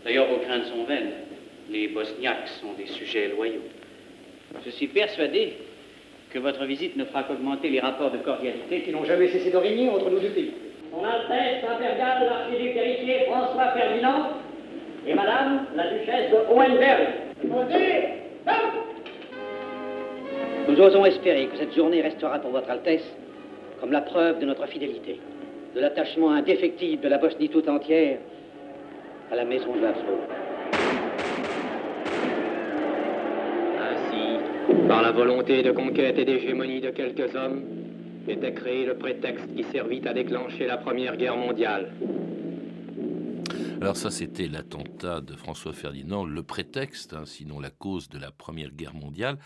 D'ailleurs, 0.05 0.27
vos 0.27 0.39
craintes 0.39 0.65
sont 0.65 0.83
vaines. 0.85 1.13
Les 1.71 1.87
Bosniaques 1.87 2.49
sont 2.61 2.73
des 2.73 2.87
sujets 2.87 3.29
loyaux. 3.29 3.63
Je 4.65 4.71
suis 4.71 4.89
persuadé 4.89 5.53
que 6.33 6.41
votre 6.41 6.65
visite 6.65 6.97
ne 6.97 7.05
fera 7.05 7.23
qu'augmenter 7.23 7.69
les 7.69 7.79
rapports 7.79 8.11
de 8.11 8.19
cordialité 8.19 8.81
qui 8.81 8.91
n'ont 8.91 9.05
jamais 9.05 9.29
cessé 9.29 9.53
de 9.53 9.57
régner 9.57 9.89
entre 9.89 10.11
nos 10.11 10.19
deux 10.19 10.31
pays. 10.31 10.53
Son 10.91 11.05
Altesse 11.05 11.63
impériale 11.63 12.27
l'archiduc 12.27 12.77
héritier 12.77 13.27
François 13.31 13.71
Ferdinand 13.71 14.31
et 15.07 15.15
Madame 15.15 15.67
la 15.77 15.93
duchesse 15.93 16.31
de 16.33 16.53
Hohenberg. 16.53 18.14
Nous 20.75 20.83
osons 20.83 21.05
espérer 21.05 21.47
que 21.47 21.57
cette 21.57 21.73
journée 21.73 22.01
restera 22.01 22.41
pour 22.41 22.51
votre 22.51 22.69
Altesse 22.69 23.09
comme 23.81 23.93
la 23.93 24.01
preuve 24.01 24.41
de 24.41 24.45
notre 24.45 24.67
fidélité, 24.67 25.21
de 25.73 25.81
l'attachement 25.81 26.33
indéfectible 26.33 27.01
de 27.01 27.09
la 27.09 27.19
Bosnie 27.19 27.49
tout 27.49 27.69
entière 27.69 28.19
à 29.31 29.37
la 29.37 29.45
maison 29.45 29.73
de 29.73 29.87
Habsbourg. 29.87 30.19
Ainsi, 33.79 34.89
par 34.89 35.03
la 35.03 35.13
volonté 35.13 35.63
de 35.63 35.71
conquête 35.71 36.19
et 36.19 36.25
d'hégémonie 36.25 36.81
de 36.81 36.91
quelques 36.91 37.33
hommes, 37.37 37.63
était 38.27 38.53
créé 38.53 38.85
le 38.85 38.95
prétexte 38.95 39.55
qui 39.55 39.63
servit 39.71 40.03
à 40.09 40.13
déclencher 40.13 40.67
la 40.67 40.79
Première 40.79 41.17
Guerre 41.17 41.37
mondiale. 41.37 41.93
Alors 43.81 43.97
ça, 43.97 44.11
c'était 44.11 44.49
l'attentat 44.49 45.21
de 45.21 45.35
François 45.35 45.73
Ferdinand, 45.73 46.25
le 46.25 46.43
prétexte, 46.43 47.13
hein, 47.13 47.25
sinon 47.27 47.61
la 47.61 47.71
cause 47.71 48.09
de 48.09 48.19
la 48.19 48.31
Première 48.31 48.71
Guerre 48.71 48.95
mondiale. 48.95 49.39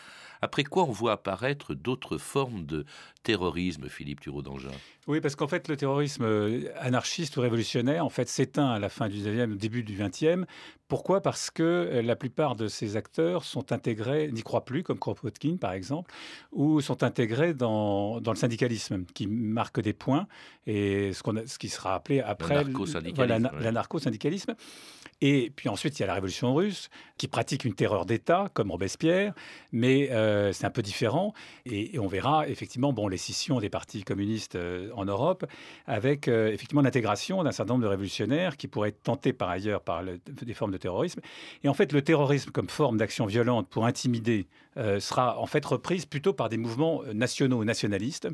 Après 0.43 0.65
quoi, 0.65 0.85
on 0.85 0.93
voit 0.93 1.13
apparaître 1.13 1.75
d'autres 1.75 2.19
formes 2.19 2.65
de 2.65 2.85
terrorisme, 3.23 3.89
Philippe 3.89 4.21
Thureau 4.21 4.43
d'Angin. 4.43 4.71
Oui, 5.07 5.21
parce 5.21 5.35
qu'en 5.35 5.49
fait, 5.49 5.69
le 5.69 5.77
terrorisme 5.77 6.25
euh, 6.25 6.71
anarchiste 6.79 7.37
ou 7.37 7.41
révolutionnaire, 7.41 8.05
en 8.05 8.11
fait, 8.11 8.29
s'éteint 8.29 8.71
à 8.71 8.79
la 8.79 8.89
fin 8.89 9.09
du 9.09 9.17
19e, 9.17 9.53
au 9.53 9.57
début 9.57 9.83
du 9.83 9.97
20e. 9.97 10.45
Pourquoi? 10.89 11.21
Parce 11.21 11.51
que 11.51 11.63
euh, 11.63 12.03
la 12.03 12.17
plupart 12.17 12.57
de 12.57 12.67
ces 12.67 12.97
acteurs 12.97 13.45
sont 13.45 13.73
intégrés, 13.73 14.31
n'y 14.33 14.43
croient 14.43 14.65
plus, 14.65 14.83
comme 14.83 14.99
Kropotkin, 14.99 15.59
par 15.61 15.73
exemple, 15.73 16.11
ou 16.51 16.81
sont 16.81 17.03
intégrés 17.03 17.53
dans, 17.53 18.21
dans 18.23 18.33
le 18.33 18.39
syndicalisme, 18.39 19.05
qui 19.15 19.27
marque 19.27 19.81
des 19.81 19.93
points, 19.93 20.27
et 20.67 21.13
ce, 21.13 21.23
a, 21.37 21.47
ce 21.47 21.59
qui 21.59 21.69
sera 21.69 21.95
appelé 21.95 22.21
après 22.21 22.65
l'anarcho-syndicalisme. 22.65 24.55
Et 25.21 25.53
puis 25.55 25.69
ensuite, 25.69 25.99
il 25.99 26.03
y 26.03 26.05
a 26.05 26.07
la 26.07 26.15
révolution 26.15 26.55
russe, 26.55 26.91
qui 27.17 27.27
pratique 27.27 27.65
une 27.65 27.75
terreur 27.75 28.07
d'État, 28.07 28.49
comme 28.55 28.71
Robespierre, 28.71 29.35
mais 29.73 30.11
euh, 30.13 30.53
c'est 30.53 30.65
un 30.65 30.71
peu 30.71 30.83
différent. 30.83 31.35
Et, 31.67 31.99
on 31.99 32.07
verra 32.07 32.49
effectivement 32.49 32.93
bon, 32.93 33.09
les 33.09 33.17
scissions 33.17 33.59
des 33.59 33.69
partis 33.69 34.05
communistes 34.05 34.55
euh, 34.55 34.91
en 34.95 35.05
Europe, 35.05 35.45
avec 35.87 36.29
euh, 36.29 36.53
effectivement 36.53 36.83
l'intégration 36.83 37.43
d'un 37.43 37.51
certain 37.51 37.75
nombre 37.75 37.85
de 37.85 37.89
révolutionnaires 37.89 38.57
qui 38.57 38.69
pourraient 38.69 38.91
être 38.91 39.03
tentés 39.03 39.33
par 39.33 39.49
ailleurs 39.49 39.81
par 39.81 40.05
des 40.05 40.55
formes 40.55 40.73
de 40.73 40.78
terrorisme. 40.79 41.21
Et 41.65 41.69
en 41.69 41.75
fait, 41.75 41.93
le 41.93 42.03
terrorisme 42.03 42.51
comme 42.51 42.69
forme 42.69 42.97
d'action 42.97 43.27
violente 43.27 43.69
pour 43.69 43.87
intimider 43.87 44.47
sera 44.77 45.39
en 45.39 45.47
fait 45.47 45.65
reprise 45.65 46.07
plutôt 46.07 46.33
par 46.33 46.49
des 46.49 46.57
mouvements 46.57 47.03
nationaux, 47.13 47.65
nationalistes 47.65 48.29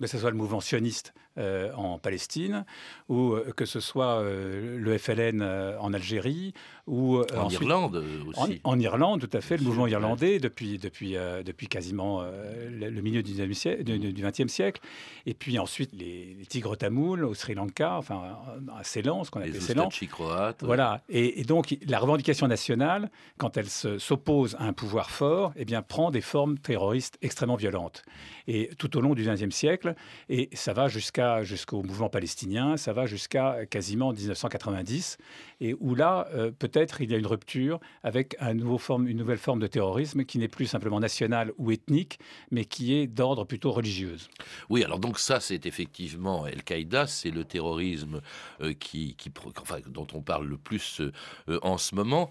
que 0.00 0.06
ce 0.06 0.18
soit 0.18 0.30
le 0.30 0.36
mouvement 0.36 0.60
sioniste 0.60 1.12
euh, 1.38 1.72
en 1.74 1.98
Palestine, 1.98 2.66
ou 3.08 3.32
euh, 3.32 3.52
que 3.56 3.64
ce 3.64 3.80
soit 3.80 4.20
euh, 4.20 4.76
le 4.78 4.98
FLN 4.98 5.42
en 5.80 5.94
Algérie, 5.94 6.52
ou 6.86 7.22
en 7.34 7.48
Irlande 7.48 8.04
aussi. 8.26 8.60
En, 8.64 8.78
Irlande, 8.78 9.26
tout 9.26 9.34
à 9.34 9.40
fait, 9.40 9.56
le 9.56 9.62
mouvement 9.62 9.86
irlandais 9.86 10.40
depuis, 10.40 10.76
depuis, 10.76 11.16
depuis 11.44 11.68
quasiment 11.68 12.22
le, 12.22 13.00
milieu 13.00 13.22
du 13.22 13.32
XXe 13.32 14.52
siècle. 14.52 14.82
Et 15.24 15.32
puis 15.32 15.58
ensuite 15.58 15.92
les, 15.94 16.36
tigres 16.48 16.76
tamouls 16.76 17.24
au 17.24 17.34
Sri 17.34 17.54
Lanka, 17.54 17.96
enfin 17.96 18.36
à 18.76 18.84
Ceylan, 18.84 19.24
ce 19.24 19.30
qu'on 19.30 19.40
appelle 19.40 19.62
Ceylan. 19.62 19.88
croates. 20.10 20.62
Voilà. 20.64 21.02
Et, 21.08 21.44
donc 21.44 21.76
la 21.86 21.98
revendication 21.98 22.46
nationale, 22.48 23.10
quand 23.38 23.56
elle 23.56 23.68
s'oppose 23.68 24.56
à 24.58 24.64
un 24.64 24.72
pouvoir 24.72 25.10
fort, 25.10 25.52
eh 25.56 25.64
bien 25.64 25.80
prend 25.80 26.10
des 26.10 26.20
formes 26.20 26.58
terroristes 26.58 27.16
extrêmement 27.22 27.56
violentes. 27.56 28.02
Et 28.48 28.70
tout 28.76 28.96
au 28.98 29.00
long 29.00 29.14
du 29.14 29.24
XXe 29.24 29.54
siècle, 29.54 29.94
et 30.28 30.50
ça 30.52 30.72
va 30.72 30.88
jusqu'à 30.88 31.21
jusqu'au 31.42 31.82
mouvement 31.82 32.08
palestinien, 32.08 32.76
ça 32.76 32.92
va 32.92 33.06
jusqu'à 33.06 33.66
quasiment 33.66 34.12
1990, 34.12 35.18
et 35.60 35.74
où 35.80 35.94
là, 35.94 36.28
euh, 36.34 36.50
peut-être, 36.50 37.00
il 37.00 37.10
y 37.10 37.14
a 37.14 37.18
une 37.18 37.26
rupture 37.26 37.80
avec 38.02 38.36
un 38.40 38.54
nouveau 38.54 38.78
forme, 38.78 39.08
une 39.08 39.18
nouvelle 39.18 39.38
forme 39.38 39.60
de 39.60 39.66
terrorisme 39.66 40.24
qui 40.24 40.38
n'est 40.38 40.48
plus 40.48 40.66
simplement 40.66 41.00
national 41.00 41.52
ou 41.58 41.70
ethnique, 41.70 42.18
mais 42.50 42.64
qui 42.64 42.94
est 42.94 43.06
d'ordre 43.06 43.44
plutôt 43.44 43.72
religieuse. 43.72 44.28
Oui, 44.68 44.84
alors 44.84 44.98
donc 44.98 45.18
ça, 45.18 45.40
c'est 45.40 45.66
effectivement 45.66 46.44
Al-Qaïda, 46.44 47.06
c'est 47.06 47.30
le 47.30 47.44
terrorisme 47.44 48.20
euh, 48.60 48.72
qui, 48.72 49.14
qui 49.16 49.30
enfin, 49.60 49.78
dont 49.86 50.06
on 50.14 50.22
parle 50.22 50.46
le 50.46 50.58
plus 50.58 51.00
euh, 51.00 51.58
en 51.62 51.78
ce 51.78 51.94
moment. 51.94 52.30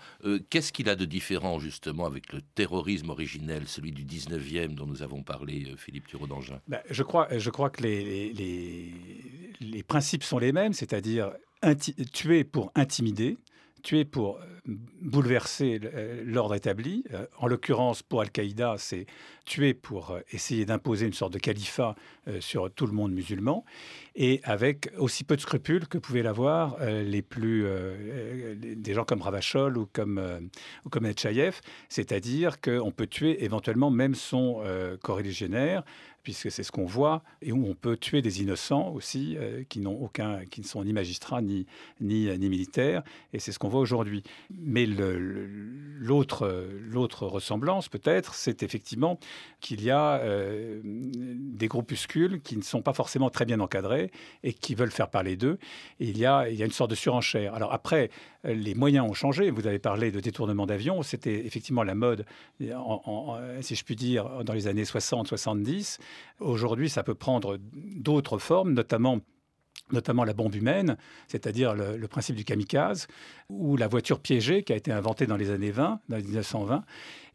Qu'est-ce 0.49 0.71
qu'il 0.71 0.89
a 0.89 0.95
de 0.95 1.05
différent 1.05 1.59
justement 1.59 2.05
avec 2.05 2.31
le 2.33 2.41
terrorisme 2.41 3.09
originel, 3.09 3.67
celui 3.67 3.91
du 3.91 4.05
19e 4.05 4.75
dont 4.75 4.85
nous 4.85 5.03
avons 5.03 5.23
parlé, 5.23 5.73
Philippe 5.77 6.07
Thureau 6.07 6.27
d'Angin 6.27 6.59
ben, 6.67 6.79
je, 6.89 7.03
crois, 7.03 7.27
je 7.37 7.49
crois 7.49 7.69
que 7.69 7.83
les, 7.83 8.03
les 8.03 8.41
les, 8.41 8.80
principes 9.83 10.23
sont 10.23 10.39
les 10.39 10.51
mêmes, 10.51 10.73
c'est-à-dire 10.73 11.31
tuer 12.13 12.43
pour 12.43 12.71
intimider, 12.75 13.37
tuer 13.83 14.05
pour 14.05 14.39
bouleverser 15.01 15.79
l'ordre 16.23 16.53
établi. 16.53 17.03
En 17.39 17.47
l'occurrence, 17.47 18.03
pour 18.03 18.21
Al-Qaïda, 18.21 18.75
c'est 18.77 19.07
tuer 19.43 19.73
pour 19.73 20.17
essayer 20.31 20.65
d'imposer 20.65 21.07
une 21.07 21.13
sorte 21.13 21.33
de 21.33 21.39
califat 21.39 21.95
sur 22.39 22.71
tout 22.71 22.85
le 22.85 22.93
monde 22.93 23.11
musulman, 23.11 23.65
et 24.15 24.39
avec 24.43 24.91
aussi 24.97 25.23
peu 25.23 25.35
de 25.35 25.41
scrupules 25.41 25.87
que 25.87 25.97
pouvaient 25.97 26.21
l'avoir 26.21 26.77
les 26.85 27.23
plus 27.23 27.65
des 28.55 28.93
gens 28.93 29.03
comme 29.03 29.23
Ravachol 29.23 29.77
ou 29.77 29.87
comme 29.91 30.49
ou 30.85 30.89
comme 30.89 31.11
c'est-à-dire 31.89 32.61
qu'on 32.61 32.91
peut 32.91 33.07
tuer 33.07 33.43
éventuellement 33.43 33.89
même 33.89 34.13
son 34.13 34.63
corps 35.01 35.17
religionnaire 35.17 35.83
puisque 36.23 36.51
c'est 36.51 36.63
ce 36.63 36.71
qu'on 36.71 36.85
voit, 36.85 37.23
et 37.41 37.51
où 37.51 37.65
on 37.67 37.73
peut 37.73 37.97
tuer 37.97 38.21
des 38.21 38.41
innocents 38.41 38.91
aussi, 38.91 39.35
euh, 39.37 39.63
qui 39.67 39.79
n'ont 39.79 39.99
aucun, 40.01 40.45
qui 40.45 40.61
ne 40.61 40.65
sont 40.65 40.83
ni 40.83 40.93
magistrats 40.93 41.41
ni, 41.41 41.65
ni, 41.99 42.27
ni 42.37 42.49
militaires, 42.49 43.03
et 43.33 43.39
c'est 43.39 43.51
ce 43.51 43.59
qu'on 43.59 43.69
voit 43.69 43.81
aujourd'hui. 43.81 44.23
Mais 44.49 44.85
l'autre, 44.85 46.67
l'autre 46.89 47.25
ressemblance, 47.25 47.89
peut-être, 47.89 48.35
c'est 48.35 48.63
effectivement 48.63 49.19
qu'il 49.59 49.83
y 49.83 49.91
a 49.91 50.19
euh, 50.19 50.81
des 50.83 51.67
groupuscules 51.67 52.41
qui 52.41 52.57
ne 52.57 52.63
sont 52.63 52.81
pas 52.81 52.93
forcément 52.93 53.29
très 53.29 53.45
bien 53.45 53.59
encadrés 53.59 54.11
et 54.43 54.53
qui 54.53 54.75
veulent 54.75 54.91
faire 54.91 55.09
parler 55.09 55.35
d'eux, 55.35 55.57
et 55.99 56.09
il 56.09 56.17
y 56.17 56.25
a, 56.25 56.49
il 56.49 56.55
y 56.55 56.63
a 56.63 56.65
une 56.65 56.71
sorte 56.71 56.91
de 56.91 56.95
surenchère. 56.95 57.55
Alors 57.55 57.73
après, 57.73 58.09
les 58.43 58.73
moyens 58.73 59.07
ont 59.07 59.13
changé. 59.13 59.51
Vous 59.51 59.67
avez 59.67 59.79
parlé 59.79 60.11
de 60.11 60.19
détournement 60.19 60.65
d'avions. 60.65 61.03
C'était 61.03 61.45
effectivement 61.45 61.83
la 61.83 61.95
mode, 61.95 62.25
si 62.59 63.75
je 63.75 63.83
puis 63.83 63.95
dire, 63.95 64.43
dans 64.43 64.53
les 64.53 64.67
années 64.67 64.83
60-70. 64.83 65.99
Aujourd'hui, 66.39 66.89
ça 66.89 67.03
peut 67.03 67.15
prendre 67.15 67.57
d'autres 67.57 68.37
formes, 68.37 68.73
notamment 68.73 69.21
notamment 69.91 70.23
la 70.23 70.33
bombe 70.33 70.55
humaine, 70.55 70.97
c'est-à-dire 71.27 71.73
le, 71.75 72.07
principe 72.07 72.35
du 72.35 72.45
kamikaze, 72.45 73.07
ou 73.49 73.75
la 73.75 73.87
voiture 73.87 74.19
piégée 74.19 74.63
qui 74.63 74.71
a 74.71 74.75
été 74.75 74.91
inventée 74.91 75.27
dans 75.27 75.35
les 75.35 75.51
années 75.51 75.71
20, 75.71 75.99
dans 76.07 76.15
les 76.15 76.23
1920. 76.23 76.83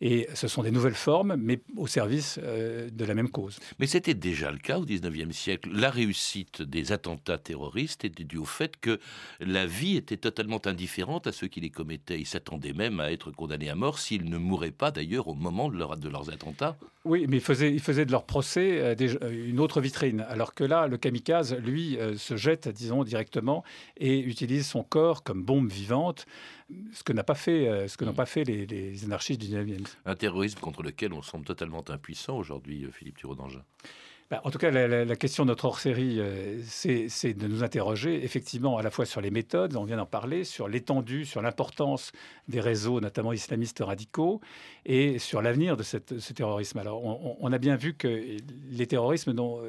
Et 0.01 0.29
ce 0.35 0.47
sont 0.47 0.63
des 0.63 0.71
nouvelles 0.71 0.95
formes, 0.95 1.37
mais 1.39 1.61
au 1.77 1.87
service 1.87 2.39
euh, 2.43 2.91
de 2.91 3.05
la 3.07 3.15
même 3.15 3.31
cause. 3.31 3.59
Mais 3.79 3.87
c'était 3.87 4.13
déjà 4.13 4.51
le 4.51 4.59
cas 4.59 4.79
au 4.79 4.85
19e 4.85 5.33
siècle. 5.33 5.71
La 5.73 5.91
réussite 5.91 6.61
des 6.61 6.93
attentats 6.93 7.39
terroristes 7.39 8.05
était 8.05 8.25
due 8.25 8.37
au 8.37 8.45
fait 8.45 8.77
que 8.79 9.01
la 9.41 9.67
vie 9.67 9.97
était 9.97 10.19
totalement 10.19 10.61
indifférente 10.67 11.27
à 11.27 11.33
ceux 11.33 11.47
qui 11.47 11.61
les 11.61 11.71
commettaient. 11.71 12.21
Ils 12.21 12.27
s'attendaient 12.27 12.75
même 12.75 13.01
à 13.01 13.11
être 13.11 13.31
condamnés 13.31 13.71
à 13.71 13.75
mort 13.75 13.99
s'ils 13.99 14.29
ne 14.29 14.37
mouraient 14.37 14.71
pas 14.71 14.91
d'ailleurs 14.91 15.29
au 15.29 15.35
moment 15.35 15.71
de, 15.71 15.79
leur, 15.79 15.97
de, 15.97 16.09
leurs 16.11 16.31
attentats. 16.31 16.77
Oui, 17.07 17.25
mais 17.29 17.39
ils 17.39 17.43
faisaient, 17.43 17.73
ils 17.73 17.81
faisaient 17.81 18.05
de 18.05 18.13
leur 18.13 18.25
procès 18.25 18.81
euh, 18.81 18.95
euh, 19.23 19.49
une 19.49 19.61
autre 19.61 19.81
vitrine. 19.81 20.27
Alors 20.29 20.53
que 20.53 20.65
là, 20.65 20.89
le 20.89 20.99
kamikaze, 20.99 21.55
lui, 21.55 21.97
se 22.19 22.37
jette, 22.37 22.69
disons, 22.69 23.03
directement 23.03 23.65
et 23.97 24.19
utilise 24.19 24.67
son 24.67 24.83
corps 24.83 25.23
comme 25.23 25.43
bombe 25.43 25.71
vivante 25.71 26.27
ce 26.93 27.03
que 27.05 27.13
n'a 27.13 27.25
pas 27.25 27.35
fait, 27.35 27.69
euh, 27.69 27.89
ce 27.89 27.97
que 27.97 28.05
n'ont 28.05 28.15
pas 28.15 28.27
fait 28.27 28.45
les, 28.45 28.67
les, 28.67 29.05
anarchistes 29.05 29.41
du 29.41 29.49
19e. 29.49 29.87
Un 30.05 30.17
terrorisme 30.17 30.59
contre 30.61 30.83
lequel 30.83 31.13
on 31.13 31.23
semble 31.23 31.45
totalement 31.45 31.85
impuissant 31.89 32.37
aujourd'hui, 32.37 32.85
euh, 32.85 32.91
Philippe 32.91 33.19
d'Angin. 33.23 33.63
Bah, 34.29 34.41
en 34.43 34.51
tout 34.51 34.59
cas, 34.59 34.73
la, 34.73 35.17
question 35.17 35.45
de 35.45 35.51
notre 35.51 35.67
hors-série, 35.67 36.17
euh, 36.19 36.61
c'est 36.67 37.33
de 37.33 37.47
nous 37.47 37.63
interroger 37.63 38.25
effectivement 38.25 38.77
à 38.77 38.83
la 38.83 38.91
fois 38.91 39.07
sur 39.07 39.21
les 39.21 39.31
méthodes, 39.31 39.77
on 39.77 39.85
vient 39.85 39.99
d'en 39.99 40.07
parler, 40.07 40.43
sur 40.43 40.67
l'étendue, 40.67 41.25
sur 41.25 41.43
l'importance 41.43 42.11
des 42.49 42.61
réseaux, 42.61 43.01
notamment 43.01 43.33
islamistes 43.33 43.79
radicaux, 43.79 44.41
et 44.85 45.21
sur 45.21 45.43
l'avenir 45.43 45.77
de 45.77 45.85
ce 45.85 46.33
terrorisme. 46.33 46.79
Alors, 46.79 47.05
on, 47.41 47.53
a 47.53 47.59
bien 47.59 47.77
vu 47.77 47.95
que 47.95 48.37
les 48.69 48.87
terrorismes, 48.89 49.33
dont, 49.33 49.63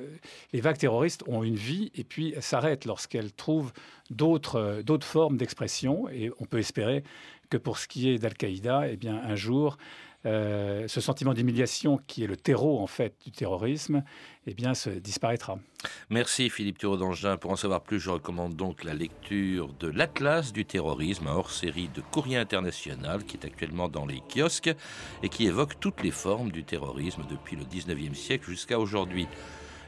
les 0.53 0.61
vagues 0.61 0.79
terroristes 0.79 1.23
ont 1.27 1.43
une 1.43 1.55
vie 1.55 1.91
et 1.93 2.03
puis 2.03 2.33
s'arrêtent 2.39 2.85
lorsqu'elles 2.85 3.33
trouvent 3.33 3.73
d'autres 4.09 4.83
formes 5.01 5.37
d'expression, 5.37 6.09
et 6.09 6.31
on 6.39 6.45
peut 6.45 6.59
espérer 6.59 7.03
que 7.49 7.57
pour 7.57 7.77
ce 7.77 7.87
qui 7.87 8.09
est 8.09 8.17
d'Al-Qaïda, 8.17 8.89
eh 8.89 8.97
bien, 8.97 9.21
un 9.23 9.35
jour, 9.35 9.77
euh, 10.27 10.87
ce 10.87 10.99
sentiment 10.99 11.33
d'humiliation 11.33 11.99
qui 12.05 12.23
est 12.23 12.27
le 12.27 12.35
terreau 12.35 12.79
en 12.79 12.87
fait 12.87 13.15
du 13.23 13.31
terrorisme, 13.31 14.03
eh 14.45 14.53
bien, 14.53 14.73
se 14.73 14.89
disparaîtra. 14.89 15.57
Merci 16.09 16.49
Philippe 16.49 16.77
Thureau 16.77 16.97
d'Angin. 16.97 17.37
Pour 17.37 17.51
en 17.51 17.55
savoir 17.55 17.81
plus, 17.81 17.99
je 17.99 18.09
recommande 18.09 18.55
donc 18.55 18.83
la 18.83 18.93
lecture 18.93 19.73
de 19.79 19.87
l'Atlas 19.87 20.51
du 20.51 20.65
terrorisme, 20.65 21.27
hors-série 21.27 21.89
de 21.95 22.01
Courrier 22.01 22.37
International 22.37 23.23
qui 23.23 23.37
est 23.37 23.45
actuellement 23.45 23.87
dans 23.87 24.05
les 24.05 24.21
kiosques 24.21 24.73
et 25.23 25.29
qui 25.29 25.45
évoque 25.45 25.79
toutes 25.79 26.03
les 26.03 26.11
formes 26.11 26.51
du 26.51 26.65
terrorisme 26.65 27.23
depuis 27.29 27.55
le 27.55 27.63
19e 27.63 28.13
siècle 28.13 28.49
jusqu'à 28.49 28.79
aujourd'hui. 28.79 29.27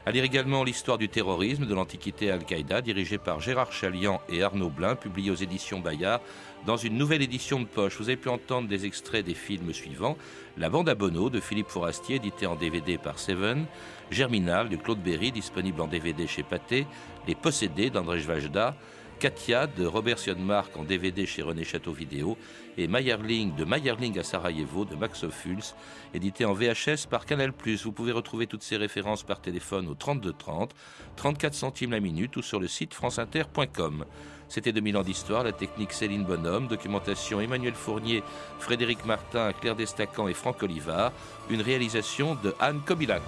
À 0.06 0.12
lire 0.12 0.24
également 0.24 0.64
l'histoire 0.64 0.96
du 0.96 1.10
terrorisme 1.10 1.66
de 1.66 1.74
l'Antiquité 1.74 2.30
Al-Qaïda, 2.30 2.80
dirigée 2.80 3.18
par 3.18 3.38
Gérard 3.38 3.70
Chalian 3.70 4.22
et 4.30 4.42
Arnaud 4.42 4.70
Blin, 4.70 4.96
publié 4.96 5.30
aux 5.30 5.34
éditions 5.34 5.78
Bayard, 5.78 6.22
dans 6.64 6.78
une 6.78 6.96
nouvelle 6.96 7.20
édition 7.20 7.60
de 7.60 7.66
poche. 7.66 7.98
Vous 7.98 8.08
avez 8.08 8.16
pu 8.16 8.30
entendre 8.30 8.66
des 8.66 8.86
extraits 8.86 9.26
des 9.26 9.34
films 9.34 9.74
suivants. 9.74 10.16
La 10.56 10.70
bande 10.70 10.88
à 10.88 10.94
Bono 10.94 11.28
de 11.28 11.38
Philippe 11.38 11.68
Forastier, 11.68 12.16
édité 12.16 12.46
en 12.46 12.56
DVD 12.56 12.96
par 12.96 13.18
Seven, 13.18 13.66
Germinal 14.10 14.70
de 14.70 14.76
Claude 14.76 15.02
Berry, 15.02 15.32
disponible 15.32 15.82
en 15.82 15.86
DVD 15.86 16.26
chez 16.26 16.44
Pathé, 16.44 16.86
Les 17.28 17.34
Possédés 17.34 17.90
d'André 17.90 18.20
Vajda, 18.20 18.76
Katia 19.20 19.66
de 19.66 19.84
Robert 19.84 20.18
Sionmark 20.18 20.74
en 20.78 20.82
DVD 20.82 21.26
chez 21.26 21.42
René 21.42 21.62
Château 21.62 21.92
Vidéo 21.92 22.38
et 22.78 22.88
Mayerling 22.88 23.54
de 23.54 23.66
Mayerling 23.66 24.18
à 24.18 24.22
Sarajevo 24.22 24.86
de 24.86 24.96
Max 24.96 25.24
Ophuls, 25.24 25.74
édité 26.14 26.46
en 26.46 26.54
VHS 26.54 27.06
par 27.10 27.26
Canal+. 27.26 27.52
Vous 27.84 27.92
pouvez 27.92 28.12
retrouver 28.12 28.46
toutes 28.46 28.62
ces 28.62 28.78
références 28.78 29.22
par 29.22 29.42
téléphone 29.42 29.88
au 29.88 29.94
32 29.94 30.32
30, 30.32 30.74
34 31.16 31.52
centimes 31.52 31.90
la 31.90 32.00
minute 32.00 32.34
ou 32.38 32.42
sur 32.42 32.58
le 32.58 32.66
site 32.66 32.94
franceinter.com. 32.94 34.06
C'était 34.48 34.72
2000 34.72 34.96
ans 34.96 35.02
d'histoire, 35.02 35.44
la 35.44 35.52
technique 35.52 35.92
Céline 35.92 36.24
Bonhomme, 36.24 36.66
documentation 36.66 37.42
Emmanuel 37.42 37.74
Fournier, 37.74 38.22
Frédéric 38.58 39.04
Martin, 39.04 39.52
Claire 39.52 39.76
Destacan 39.76 40.28
et 40.28 40.34
Franck 40.34 40.62
Olivard, 40.62 41.12
une 41.50 41.60
réalisation 41.60 42.36
de 42.42 42.54
Anne 42.58 42.80
Kobilac. 42.86 43.22